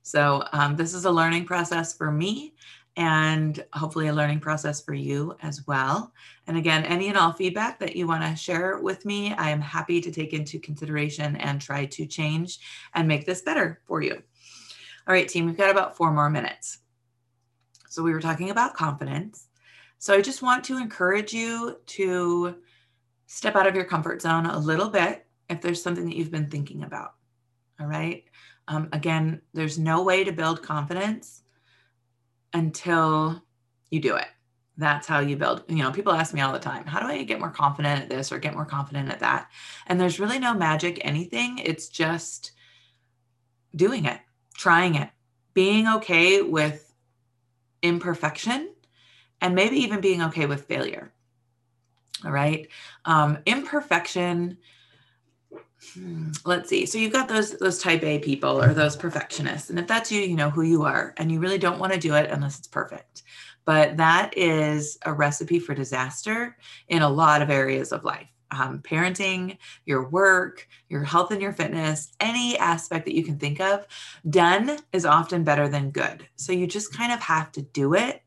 So, 0.02 0.44
um, 0.52 0.76
this 0.76 0.94
is 0.94 1.04
a 1.04 1.10
learning 1.10 1.46
process 1.46 1.96
for 1.96 2.12
me 2.12 2.54
and 2.96 3.64
hopefully 3.74 4.08
a 4.08 4.14
learning 4.14 4.40
process 4.40 4.80
for 4.80 4.94
you 4.94 5.36
as 5.42 5.66
well. 5.66 6.12
And 6.46 6.56
again, 6.56 6.84
any 6.84 7.08
and 7.08 7.18
all 7.18 7.32
feedback 7.32 7.78
that 7.80 7.94
you 7.94 8.06
want 8.06 8.22
to 8.22 8.34
share 8.36 8.78
with 8.78 9.04
me, 9.04 9.34
I 9.34 9.50
am 9.50 9.60
happy 9.60 10.00
to 10.00 10.10
take 10.10 10.32
into 10.32 10.58
consideration 10.58 11.36
and 11.36 11.60
try 11.60 11.86
to 11.86 12.06
change 12.06 12.60
and 12.94 13.06
make 13.06 13.26
this 13.26 13.42
better 13.42 13.80
for 13.84 14.00
you. 14.00 14.14
All 14.14 15.14
right, 15.14 15.28
team, 15.28 15.46
we've 15.46 15.56
got 15.56 15.70
about 15.70 15.96
four 15.96 16.12
more 16.12 16.30
minutes. 16.30 16.78
So, 17.88 18.02
we 18.02 18.12
were 18.12 18.20
talking 18.20 18.50
about 18.50 18.74
confidence. 18.74 19.48
So, 19.98 20.14
I 20.14 20.22
just 20.22 20.42
want 20.42 20.64
to 20.64 20.78
encourage 20.78 21.32
you 21.32 21.78
to 21.86 22.56
step 23.26 23.56
out 23.56 23.66
of 23.66 23.74
your 23.74 23.84
comfort 23.84 24.22
zone 24.22 24.46
a 24.46 24.58
little 24.58 24.88
bit 24.88 25.26
if 25.48 25.60
there's 25.60 25.82
something 25.82 26.06
that 26.06 26.16
you've 26.16 26.30
been 26.30 26.50
thinking 26.50 26.84
about. 26.84 27.14
All 27.80 27.86
right. 27.86 28.24
Um, 28.68 28.88
again, 28.92 29.42
there's 29.52 29.78
no 29.78 30.02
way 30.02 30.24
to 30.24 30.32
build 30.32 30.62
confidence 30.62 31.42
until 32.52 33.42
you 33.90 34.00
do 34.00 34.16
it. 34.16 34.28
That's 34.78 35.06
how 35.06 35.20
you 35.20 35.36
build. 35.36 35.64
You 35.68 35.76
know, 35.76 35.90
people 35.90 36.12
ask 36.12 36.34
me 36.34 36.40
all 36.40 36.52
the 36.52 36.58
time, 36.58 36.84
how 36.84 37.00
do 37.00 37.06
I 37.06 37.22
get 37.22 37.38
more 37.40 37.50
confident 37.50 38.02
at 38.02 38.08
this 38.08 38.30
or 38.30 38.38
get 38.38 38.54
more 38.54 38.66
confident 38.66 39.10
at 39.10 39.20
that? 39.20 39.50
And 39.86 40.00
there's 40.00 40.20
really 40.20 40.38
no 40.38 40.52
magic 40.52 41.00
anything. 41.02 41.58
It's 41.58 41.88
just 41.88 42.52
doing 43.74 44.04
it, 44.04 44.20
trying 44.54 44.96
it, 44.96 45.10
being 45.54 45.86
okay 45.88 46.42
with 46.42 46.92
imperfection, 47.82 48.74
and 49.40 49.54
maybe 49.54 49.76
even 49.76 50.00
being 50.00 50.22
okay 50.22 50.46
with 50.46 50.66
failure. 50.66 51.12
All 52.24 52.32
right. 52.32 52.68
Um, 53.04 53.38
imperfection. 53.46 54.58
Hmm, 55.94 56.30
let's 56.44 56.68
see. 56.68 56.86
So 56.86 56.98
you've 56.98 57.12
got 57.12 57.28
those 57.28 57.58
those 57.58 57.78
type 57.78 58.02
A 58.02 58.18
people 58.18 58.62
or 58.62 58.72
those 58.72 58.96
perfectionists. 58.96 59.70
And 59.70 59.78
if 59.78 59.86
that's 59.86 60.10
you, 60.10 60.20
you 60.22 60.34
know 60.34 60.50
who 60.50 60.62
you 60.62 60.84
are 60.84 61.14
and 61.18 61.30
you 61.30 61.40
really 61.40 61.58
don't 61.58 61.78
want 61.78 61.92
to 61.92 61.98
do 61.98 62.14
it 62.14 62.30
unless 62.30 62.58
it's 62.58 62.68
perfect. 62.68 63.22
But 63.64 63.96
that 63.96 64.36
is 64.36 64.98
a 65.04 65.12
recipe 65.12 65.58
for 65.58 65.74
disaster 65.74 66.56
in 66.88 67.02
a 67.02 67.08
lot 67.08 67.42
of 67.42 67.50
areas 67.50 67.92
of 67.92 68.04
life. 68.04 68.28
Um, 68.52 68.80
parenting, 68.80 69.58
your 69.86 70.08
work, 70.08 70.68
your 70.88 71.02
health 71.02 71.32
and 71.32 71.42
your 71.42 71.52
fitness, 71.52 72.12
any 72.20 72.56
aspect 72.58 73.04
that 73.06 73.14
you 73.14 73.24
can 73.24 73.38
think 73.38 73.60
of, 73.60 73.84
done 74.30 74.78
is 74.92 75.04
often 75.04 75.42
better 75.42 75.68
than 75.68 75.90
good. 75.90 76.26
So 76.36 76.52
you 76.52 76.68
just 76.68 76.94
kind 76.94 77.12
of 77.12 77.20
have 77.20 77.50
to 77.52 77.62
do 77.62 77.94
it 77.94 78.22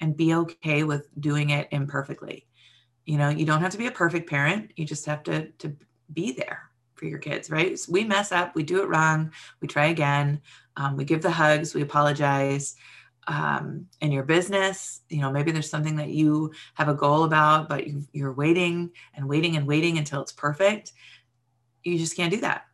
and 0.00 0.16
be 0.16 0.34
okay 0.34 0.84
with 0.84 1.08
doing 1.20 1.50
it 1.50 1.66
imperfectly 1.72 2.46
you 3.06 3.16
know 3.16 3.30
you 3.30 3.46
don't 3.46 3.60
have 3.60 3.72
to 3.72 3.78
be 3.78 3.86
a 3.86 3.92
perfect 3.92 4.28
parent. 4.28 4.72
You 4.76 4.84
just 4.84 5.06
have 5.06 5.22
to 5.24 5.46
to 5.46 5.74
be 6.12 6.32
there 6.32 6.70
for 6.94 7.06
your 7.06 7.18
kids 7.18 7.50
right? 7.50 7.78
So 7.78 7.92
we 7.92 8.04
mess 8.04 8.32
up. 8.32 8.54
We 8.54 8.62
do 8.62 8.82
it 8.82 8.88
wrong. 8.88 9.32
We 9.60 9.68
try 9.68 9.86
again. 9.86 10.42
Um, 10.76 10.96
we 10.96 11.04
give 11.04 11.22
the 11.22 11.30
hugs. 11.30 11.74
We 11.74 11.82
apologize. 11.82 12.76
Um, 13.28 13.88
in 14.00 14.12
your 14.12 14.22
business 14.22 15.00
you 15.08 15.20
know 15.20 15.32
maybe 15.32 15.50
there's 15.50 15.68
something 15.68 15.96
that 15.96 16.10
you 16.10 16.52
have 16.74 16.88
a 16.88 16.94
goal 16.94 17.24
about 17.24 17.68
but 17.68 17.84
you, 17.84 18.04
you're 18.12 18.32
waiting 18.32 18.92
and 19.14 19.28
waiting 19.28 19.56
and 19.56 19.66
waiting 19.66 19.98
until 19.98 20.22
it's 20.22 20.30
perfect. 20.32 20.92
You 21.82 21.98
just 21.98 22.16
can't 22.16 22.32
do 22.32 22.40
that. 22.42 22.66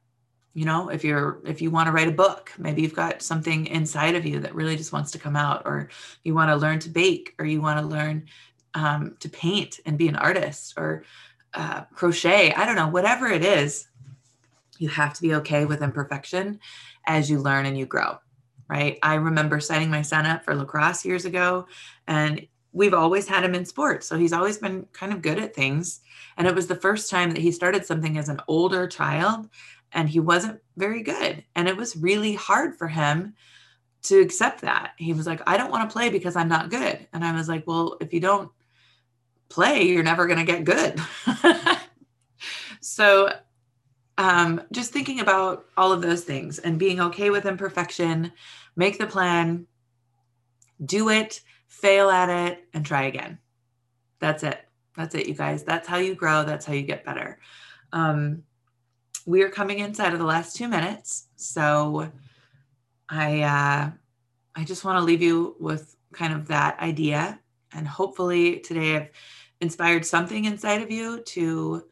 You 0.53 0.67
know 0.67 0.91
if 0.91 1.05
you're 1.05 1.41
if 1.47 1.63
you 1.63 1.71
want 1.71 1.87
to 1.87 1.93
write 1.93 2.09
a 2.09 2.13
book 2.13 2.53
maybe 2.59 2.83
you've 2.83 2.95
got 2.95 3.23
something 3.23 3.67
inside 3.67 4.15
of 4.15 4.27
you 4.27 4.41
that 4.41 4.55
really 4.55 4.77
just 4.77 4.93
wants 4.93 5.11
to 5.13 5.19
come 5.19 5.37
out 5.37 5.63
or 5.65 5.89
you 6.23 6.35
want 6.35 6.51
to 6.51 6.57
learn 6.57 6.79
to 6.81 6.91
bake 6.91 7.35
or 7.39 7.47
you 7.47 7.63
want 7.63 7.81
to 7.81 7.87
learn 7.87 8.27
um, 8.75 9.17
to 9.21 9.29
paint 9.29 9.81
and 9.87 9.99
be 9.99 10.09
an 10.09 10.17
artist 10.17 10.75
or 10.77 11.05
uh, 11.55 11.83
crochet. 11.95 12.53
I 12.53 12.65
don't 12.65 12.77
know, 12.77 12.89
whatever 12.89 13.29
it 13.29 13.45
is, 13.45 13.89
you 14.79 14.89
have 14.89 15.15
to 15.15 15.23
be 15.23 15.35
okay 15.37 15.65
with 15.65 15.83
imperfection 15.83 16.59
as 17.07 17.31
you 17.31 17.39
learn 17.39 17.67
and 17.67 17.79
you 17.79 17.87
grow, 17.87 18.19
right? 18.69 18.99
I 19.03 19.15
remember 19.15 19.61
signing 19.61 19.91
my 19.91 20.03
son 20.03 20.27
up 20.27 20.45
for 20.45 20.55
lacrosse 20.55 21.05
years 21.05 21.25
ago, 21.25 21.67
and 22.07 22.47
we've 22.73 22.95
always 22.95 23.29
had 23.29 23.45
him 23.45 23.55
in 23.55 23.65
sports. 23.65 24.07
So 24.07 24.17
he's 24.17 24.33
always 24.33 24.59
been 24.59 24.87
kind 24.93 25.13
of 25.13 25.23
good 25.23 25.39
at 25.39 25.55
things. 25.55 26.01
And 26.37 26.47
it 26.47 26.55
was 26.55 26.67
the 26.67 26.75
first 26.75 27.11
time 27.11 27.31
that 27.31 27.41
he 27.41 27.53
started 27.53 27.85
something 27.85 28.17
as 28.17 28.29
an 28.29 28.41
older 28.49 28.87
child 28.87 29.49
and 29.93 30.09
he 30.09 30.21
wasn't 30.21 30.61
very 30.77 31.03
good. 31.03 31.45
And 31.55 31.69
it 31.69 31.77
was 31.77 31.97
really 31.97 32.35
hard 32.35 32.77
for 32.77 32.89
him 32.89 33.35
to 34.05 34.21
accept 34.21 34.63
that. 34.63 34.93
He 34.97 35.13
was 35.13 35.27
like, 35.27 35.43
I 35.47 35.57
don't 35.57 35.71
want 35.71 35.89
to 35.89 35.93
play 35.93 36.09
because 36.09 36.35
I'm 36.35 36.49
not 36.49 36.71
good. 36.71 37.07
And 37.13 37.25
I 37.25 37.33
was 37.33 37.49
like, 37.49 37.67
well, 37.67 37.99
if 38.01 38.13
you 38.13 38.21
don't 38.21 38.51
play, 39.53 39.83
you're 39.83 40.03
never 40.03 40.27
going 40.27 40.45
to 40.45 40.45
get 40.45 40.65
good. 40.65 41.01
so 42.81 43.33
um, 44.19 44.63
just 44.73 44.93
thinking 44.93 45.21
about 45.21 45.67
all 45.77 45.93
of 45.93 46.03
those 46.03 46.25
things 46.25 46.59
and 46.59 46.79
being 46.79 47.01
okay 47.01 47.31
with 47.31 47.47
imperfection, 47.47 48.33
make 48.77 48.99
the 48.99 49.07
plan, 49.07 49.67
do 50.85 51.09
it, 51.09 51.41
fail 51.67 52.11
at 52.11 52.29
it, 52.29 52.65
and 52.75 52.85
try 52.85 53.05
again. 53.05 53.39
That's 54.19 54.43
it. 54.43 54.61
That's 54.97 55.15
it, 55.15 55.27
you 55.27 55.35
guys. 55.35 55.65
That's 55.65 55.89
how 55.89 55.97
you 55.99 56.15
grow. 56.15 56.45
That's 56.45 56.67
how 56.67 56.73
you 56.73 56.83
get 56.83 57.05
better. 57.05 57.39
Um, 57.93 58.43
we 59.27 59.43
are 59.43 59.49
coming 59.49 59.79
inside 59.79 60.13
of 60.13 60.19
the 60.19 60.25
last 60.25 60.57
two 60.57 60.69
minutes. 60.69 61.29
So 61.37 62.11
I 63.09 63.43
uh, 63.43 63.91
I 64.55 64.65
just 64.65 64.85
want 64.85 64.99
to 64.99 65.05
leave 65.05 65.23
you 65.23 65.57
with 65.61 65.97
kind 66.13 66.33
of 66.33 66.49
that 66.49 66.79
idea. 66.81 67.41
And 67.73 67.89
hopefully 67.89 68.61
today 68.61 68.97
I've 68.97 69.11
inspired 69.63 70.05
something 70.05 70.45
inside 70.45 70.83
of 70.83 70.91
you 70.91 71.21
to 71.21 71.85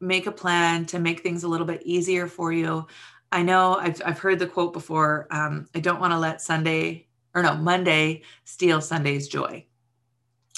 make 0.00 0.26
a 0.26 0.32
plan 0.32 0.84
to 0.84 0.98
make 0.98 1.20
things 1.20 1.44
a 1.44 1.48
little 1.48 1.66
bit 1.66 1.82
easier 1.84 2.26
for 2.26 2.52
you. 2.52 2.86
I 3.32 3.42
know 3.42 3.76
I've, 3.76 4.02
I've 4.04 4.18
heard 4.18 4.38
the 4.40 4.46
quote 4.46 4.72
before 4.72 5.28
um, 5.30 5.66
I 5.74 5.80
don't 5.80 6.00
want 6.00 6.12
to 6.12 6.18
let 6.18 6.42
Sunday 6.42 7.06
or 7.34 7.42
no, 7.42 7.54
Monday 7.54 8.22
steal 8.44 8.80
Sunday's 8.80 9.28
joy. 9.28 9.64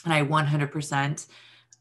And 0.04 0.12
I 0.12 0.22
100% 0.22 1.26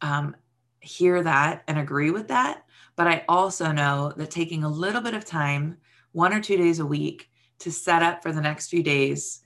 um, 0.01 0.35
hear 0.79 1.23
that 1.23 1.63
and 1.67 1.79
agree 1.79 2.11
with 2.11 2.27
that. 2.27 2.65
But 2.95 3.07
I 3.07 3.23
also 3.27 3.71
know 3.71 4.13
that 4.17 4.29
taking 4.29 4.63
a 4.63 4.69
little 4.69 5.01
bit 5.01 5.13
of 5.13 5.25
time, 5.25 5.77
one 6.11 6.33
or 6.33 6.41
two 6.41 6.57
days 6.57 6.79
a 6.79 6.85
week, 6.85 7.29
to 7.59 7.71
set 7.71 8.03
up 8.03 8.21
for 8.21 8.31
the 8.31 8.41
next 8.41 8.67
few 8.67 8.83
days 8.83 9.41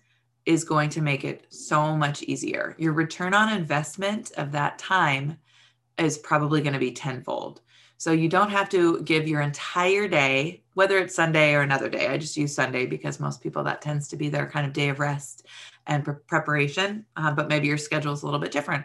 is 0.50 0.64
going 0.64 0.90
to 0.90 1.00
make 1.00 1.24
it 1.24 1.46
so 1.50 1.96
much 1.96 2.24
easier. 2.24 2.76
Your 2.80 2.94
return 2.94 3.36
on 3.36 3.54
investment 3.54 4.32
of 4.36 4.52
that 4.52 4.80
time 4.80 5.38
is 6.00 6.18
probably 6.18 6.60
going 6.62 6.74
to 6.74 6.80
be 6.80 6.92
tenfold. 6.92 7.62
So 7.98 8.14
you 8.14 8.28
don't 8.28 8.50
have 8.50 8.68
to 8.70 9.00
give 9.02 9.28
your 9.28 9.42
entire 9.42 10.08
day, 10.08 10.64
whether 10.74 10.98
it's 10.98 11.14
Sunday 11.14 11.54
or 11.54 11.62
another 11.62 11.88
day. 11.88 12.08
I 12.08 12.18
just 12.18 12.36
use 12.36 12.56
Sunday 12.56 12.88
because 12.88 13.20
most 13.20 13.44
people 13.44 13.64
that 13.66 13.84
tends 13.84 14.08
to 14.08 14.18
be 14.18 14.28
their 14.28 14.50
kind 14.50 14.66
of 14.66 14.74
day 14.74 14.90
of 14.90 15.00
rest 15.00 15.46
and 15.86 16.04
pre- 16.04 16.16
preparation, 16.26 17.06
uh, 17.16 17.32
but 17.32 17.48
maybe 17.48 17.68
your 17.68 17.78
schedule 17.78 18.14
is 18.14 18.24
a 18.24 18.26
little 18.26 18.40
bit 18.40 18.52
different. 18.52 18.84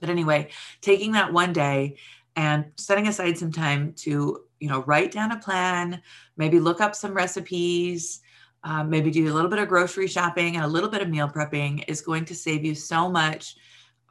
But 0.00 0.08
anyway, 0.08 0.48
taking 0.80 1.12
that 1.12 1.34
one 1.34 1.52
day 1.52 1.96
and 2.34 2.64
setting 2.76 3.08
aside 3.08 3.36
some 3.36 3.52
time 3.52 3.92
to, 4.04 4.44
you 4.58 4.68
know, 4.70 4.84
write 4.84 5.12
down 5.12 5.32
a 5.32 5.38
plan, 5.38 6.00
maybe 6.38 6.60
look 6.60 6.80
up 6.80 6.94
some 6.94 7.12
recipes, 7.12 8.22
um, 8.64 8.90
maybe 8.90 9.10
do 9.10 9.32
a 9.32 9.34
little 9.34 9.50
bit 9.50 9.58
of 9.58 9.68
grocery 9.68 10.06
shopping 10.06 10.56
and 10.56 10.64
a 10.64 10.68
little 10.68 10.88
bit 10.88 11.02
of 11.02 11.08
meal 11.08 11.28
prepping 11.28 11.84
is 11.88 12.00
going 12.00 12.24
to 12.26 12.34
save 12.34 12.64
you 12.64 12.74
so 12.74 13.08
much 13.08 13.56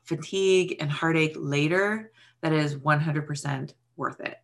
fatigue 0.03 0.77
and 0.79 0.91
heartache 0.91 1.35
later 1.37 2.11
that 2.41 2.51
is 2.51 2.75
100% 2.75 3.73
worth 3.95 4.19
it. 4.19 4.37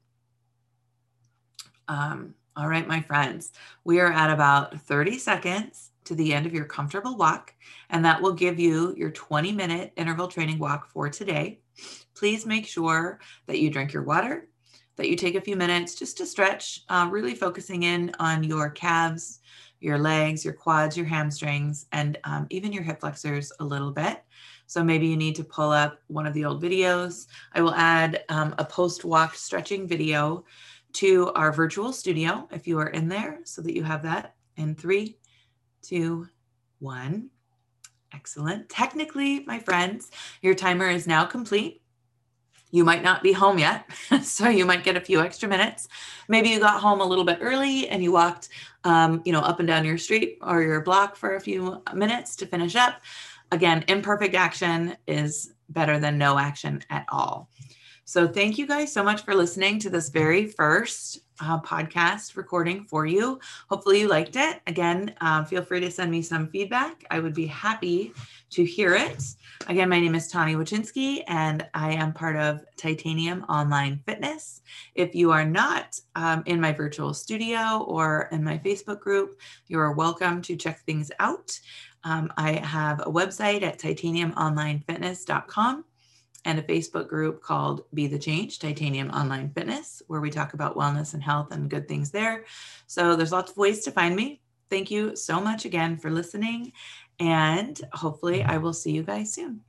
Um, 1.87 2.35
all 2.55 2.67
right, 2.67 2.87
my 2.87 3.01
friends, 3.01 3.51
we 3.83 3.99
are 3.99 4.11
at 4.11 4.31
about 4.31 4.81
30 4.81 5.17
seconds 5.19 5.91
to 6.05 6.15
the 6.15 6.33
end 6.33 6.45
of 6.45 6.53
your 6.53 6.65
comfortable 6.65 7.17
walk, 7.17 7.53
and 7.89 8.05
that 8.05 8.21
will 8.21 8.33
give 8.33 8.59
you 8.59 8.95
your 8.97 9.11
20 9.11 9.51
minute 9.51 9.93
interval 9.95 10.27
training 10.27 10.57
walk 10.57 10.89
for 10.89 11.09
today. 11.09 11.59
Please 12.15 12.45
make 12.45 12.65
sure 12.65 13.19
that 13.45 13.59
you 13.59 13.69
drink 13.69 13.93
your 13.93 14.03
water, 14.03 14.47
that 14.97 15.09
you 15.09 15.15
take 15.15 15.35
a 15.35 15.41
few 15.41 15.55
minutes 15.55 15.95
just 15.95 16.17
to 16.17 16.25
stretch, 16.25 16.83
uh, 16.89 17.07
really 17.09 17.35
focusing 17.35 17.83
in 17.83 18.13
on 18.19 18.43
your 18.43 18.69
calves, 18.69 19.39
your 19.79 19.97
legs, 19.97 20.43
your 20.43 20.53
quads, 20.53 20.97
your 20.97 21.05
hamstrings, 21.05 21.85
and 21.91 22.17
um, 22.23 22.47
even 22.49 22.73
your 22.73 22.83
hip 22.83 22.99
flexors 22.99 23.51
a 23.59 23.63
little 23.63 23.91
bit. 23.91 24.23
So 24.65 24.83
maybe 24.83 25.07
you 25.07 25.15
need 25.15 25.35
to 25.35 25.43
pull 25.43 25.71
up 25.71 25.99
one 26.07 26.25
of 26.27 26.33
the 26.33 26.43
old 26.43 26.61
videos. 26.61 27.27
I 27.53 27.61
will 27.61 27.75
add 27.75 28.23
um, 28.29 28.53
a 28.57 28.65
post 28.65 29.05
walk 29.05 29.35
stretching 29.35 29.87
video 29.87 30.43
to 30.93 31.31
our 31.33 31.51
virtual 31.53 31.93
studio 31.93 32.47
if 32.51 32.67
you 32.67 32.79
are 32.79 32.89
in 32.89 33.07
there 33.07 33.39
so 33.43 33.61
that 33.61 33.75
you 33.75 33.83
have 33.83 34.03
that 34.03 34.35
in 34.57 34.75
three, 34.75 35.17
two, 35.81 36.27
one. 36.79 37.29
Excellent. 38.13 38.67
Technically, 38.69 39.41
my 39.45 39.59
friends, 39.59 40.11
your 40.41 40.55
timer 40.55 40.89
is 40.89 41.07
now 41.07 41.25
complete. 41.25 41.81
You 42.71 42.83
might 42.83 43.03
not 43.03 43.23
be 43.23 43.31
home 43.31 43.59
yet, 43.59 43.85
so 44.23 44.49
you 44.49 44.65
might 44.65 44.83
get 44.83 44.97
a 44.97 45.01
few 45.01 45.21
extra 45.21 45.47
minutes. 45.47 45.87
Maybe 46.27 46.49
you 46.49 46.59
got 46.59 46.81
home 46.81 47.01
a 47.01 47.05
little 47.05 47.23
bit 47.23 47.39
early 47.41 47.87
and 47.87 48.03
you 48.03 48.11
walked, 48.11 48.49
um, 48.83 49.21
you 49.25 49.31
know, 49.31 49.39
up 49.39 49.59
and 49.59 49.67
down 49.67 49.85
your 49.85 49.97
street 49.97 50.37
or 50.41 50.61
your 50.61 50.81
block 50.81 51.15
for 51.15 51.35
a 51.35 51.41
few 51.41 51.81
minutes 51.93 52.35
to 52.37 52.45
finish 52.45 52.75
up. 52.75 53.01
Again, 53.51 53.85
imperfect 53.87 54.35
action 54.35 54.97
is 55.07 55.53
better 55.69 55.99
than 55.99 56.17
no 56.17 56.37
action 56.37 56.83
at 56.89 57.05
all. 57.09 57.49
So, 58.03 58.27
thank 58.27 58.57
you 58.57 58.67
guys 58.67 58.91
so 58.91 59.03
much 59.03 59.23
for 59.23 59.35
listening 59.35 59.79
to 59.79 59.89
this 59.89 60.09
very 60.09 60.47
first 60.47 61.19
uh, 61.39 61.59
podcast 61.61 62.35
recording 62.35 62.85
for 62.85 63.05
you. 63.05 63.39
Hopefully, 63.69 64.01
you 64.01 64.07
liked 64.07 64.35
it. 64.35 64.61
Again, 64.67 65.13
uh, 65.21 65.43
feel 65.43 65.63
free 65.63 65.79
to 65.79 65.91
send 65.91 66.11
me 66.11 66.21
some 66.21 66.47
feedback. 66.47 67.05
I 67.11 67.19
would 67.19 67.33
be 67.33 67.45
happy 67.45 68.13
to 68.51 68.63
hear 68.63 68.95
it. 68.95 69.23
Again, 69.67 69.89
my 69.89 69.99
name 69.99 70.15
is 70.15 70.29
Tani 70.29 70.55
Wachinski, 70.55 71.23
and 71.27 71.67
I 71.73 71.93
am 71.93 72.13
part 72.13 72.37
of 72.37 72.63
Titanium 72.77 73.43
Online 73.49 74.01
Fitness. 74.05 74.61
If 74.95 75.15
you 75.15 75.31
are 75.31 75.45
not 75.45 75.99
um, 76.15 76.43
in 76.45 76.61
my 76.61 76.71
virtual 76.71 77.13
studio 77.13 77.83
or 77.87 78.29
in 78.31 78.43
my 78.43 78.57
Facebook 78.59 78.99
group, 78.99 79.39
you 79.67 79.79
are 79.79 79.93
welcome 79.93 80.41
to 80.43 80.55
check 80.55 80.81
things 80.81 81.11
out. 81.19 81.59
Um, 82.03 82.31
I 82.37 82.53
have 82.53 83.01
a 83.01 83.11
website 83.11 83.63
at 83.63 83.79
titaniumonlinefitness.com 83.79 85.83
and 86.45 86.59
a 86.59 86.63
Facebook 86.63 87.07
group 87.07 87.41
called 87.41 87.83
Be 87.93 88.07
the 88.07 88.19
Change 88.19 88.59
Titanium 88.59 89.09
Online 89.09 89.49
Fitness, 89.49 90.01
where 90.07 90.21
we 90.21 90.29
talk 90.29 90.53
about 90.53 90.75
wellness 90.75 91.13
and 91.13 91.23
health 91.23 91.51
and 91.51 91.69
good 91.69 91.87
things 91.87 92.11
there. 92.11 92.45
So 92.87 93.15
there's 93.15 93.31
lots 93.31 93.51
of 93.51 93.57
ways 93.57 93.83
to 93.83 93.91
find 93.91 94.15
me. 94.15 94.41
Thank 94.69 94.91
you 94.91 95.15
so 95.15 95.39
much 95.39 95.65
again 95.65 95.97
for 95.97 96.09
listening, 96.11 96.73
and 97.19 97.79
hopefully, 97.93 98.43
I 98.43 98.57
will 98.57 98.73
see 98.73 98.91
you 98.91 99.03
guys 99.03 99.33
soon. 99.33 99.61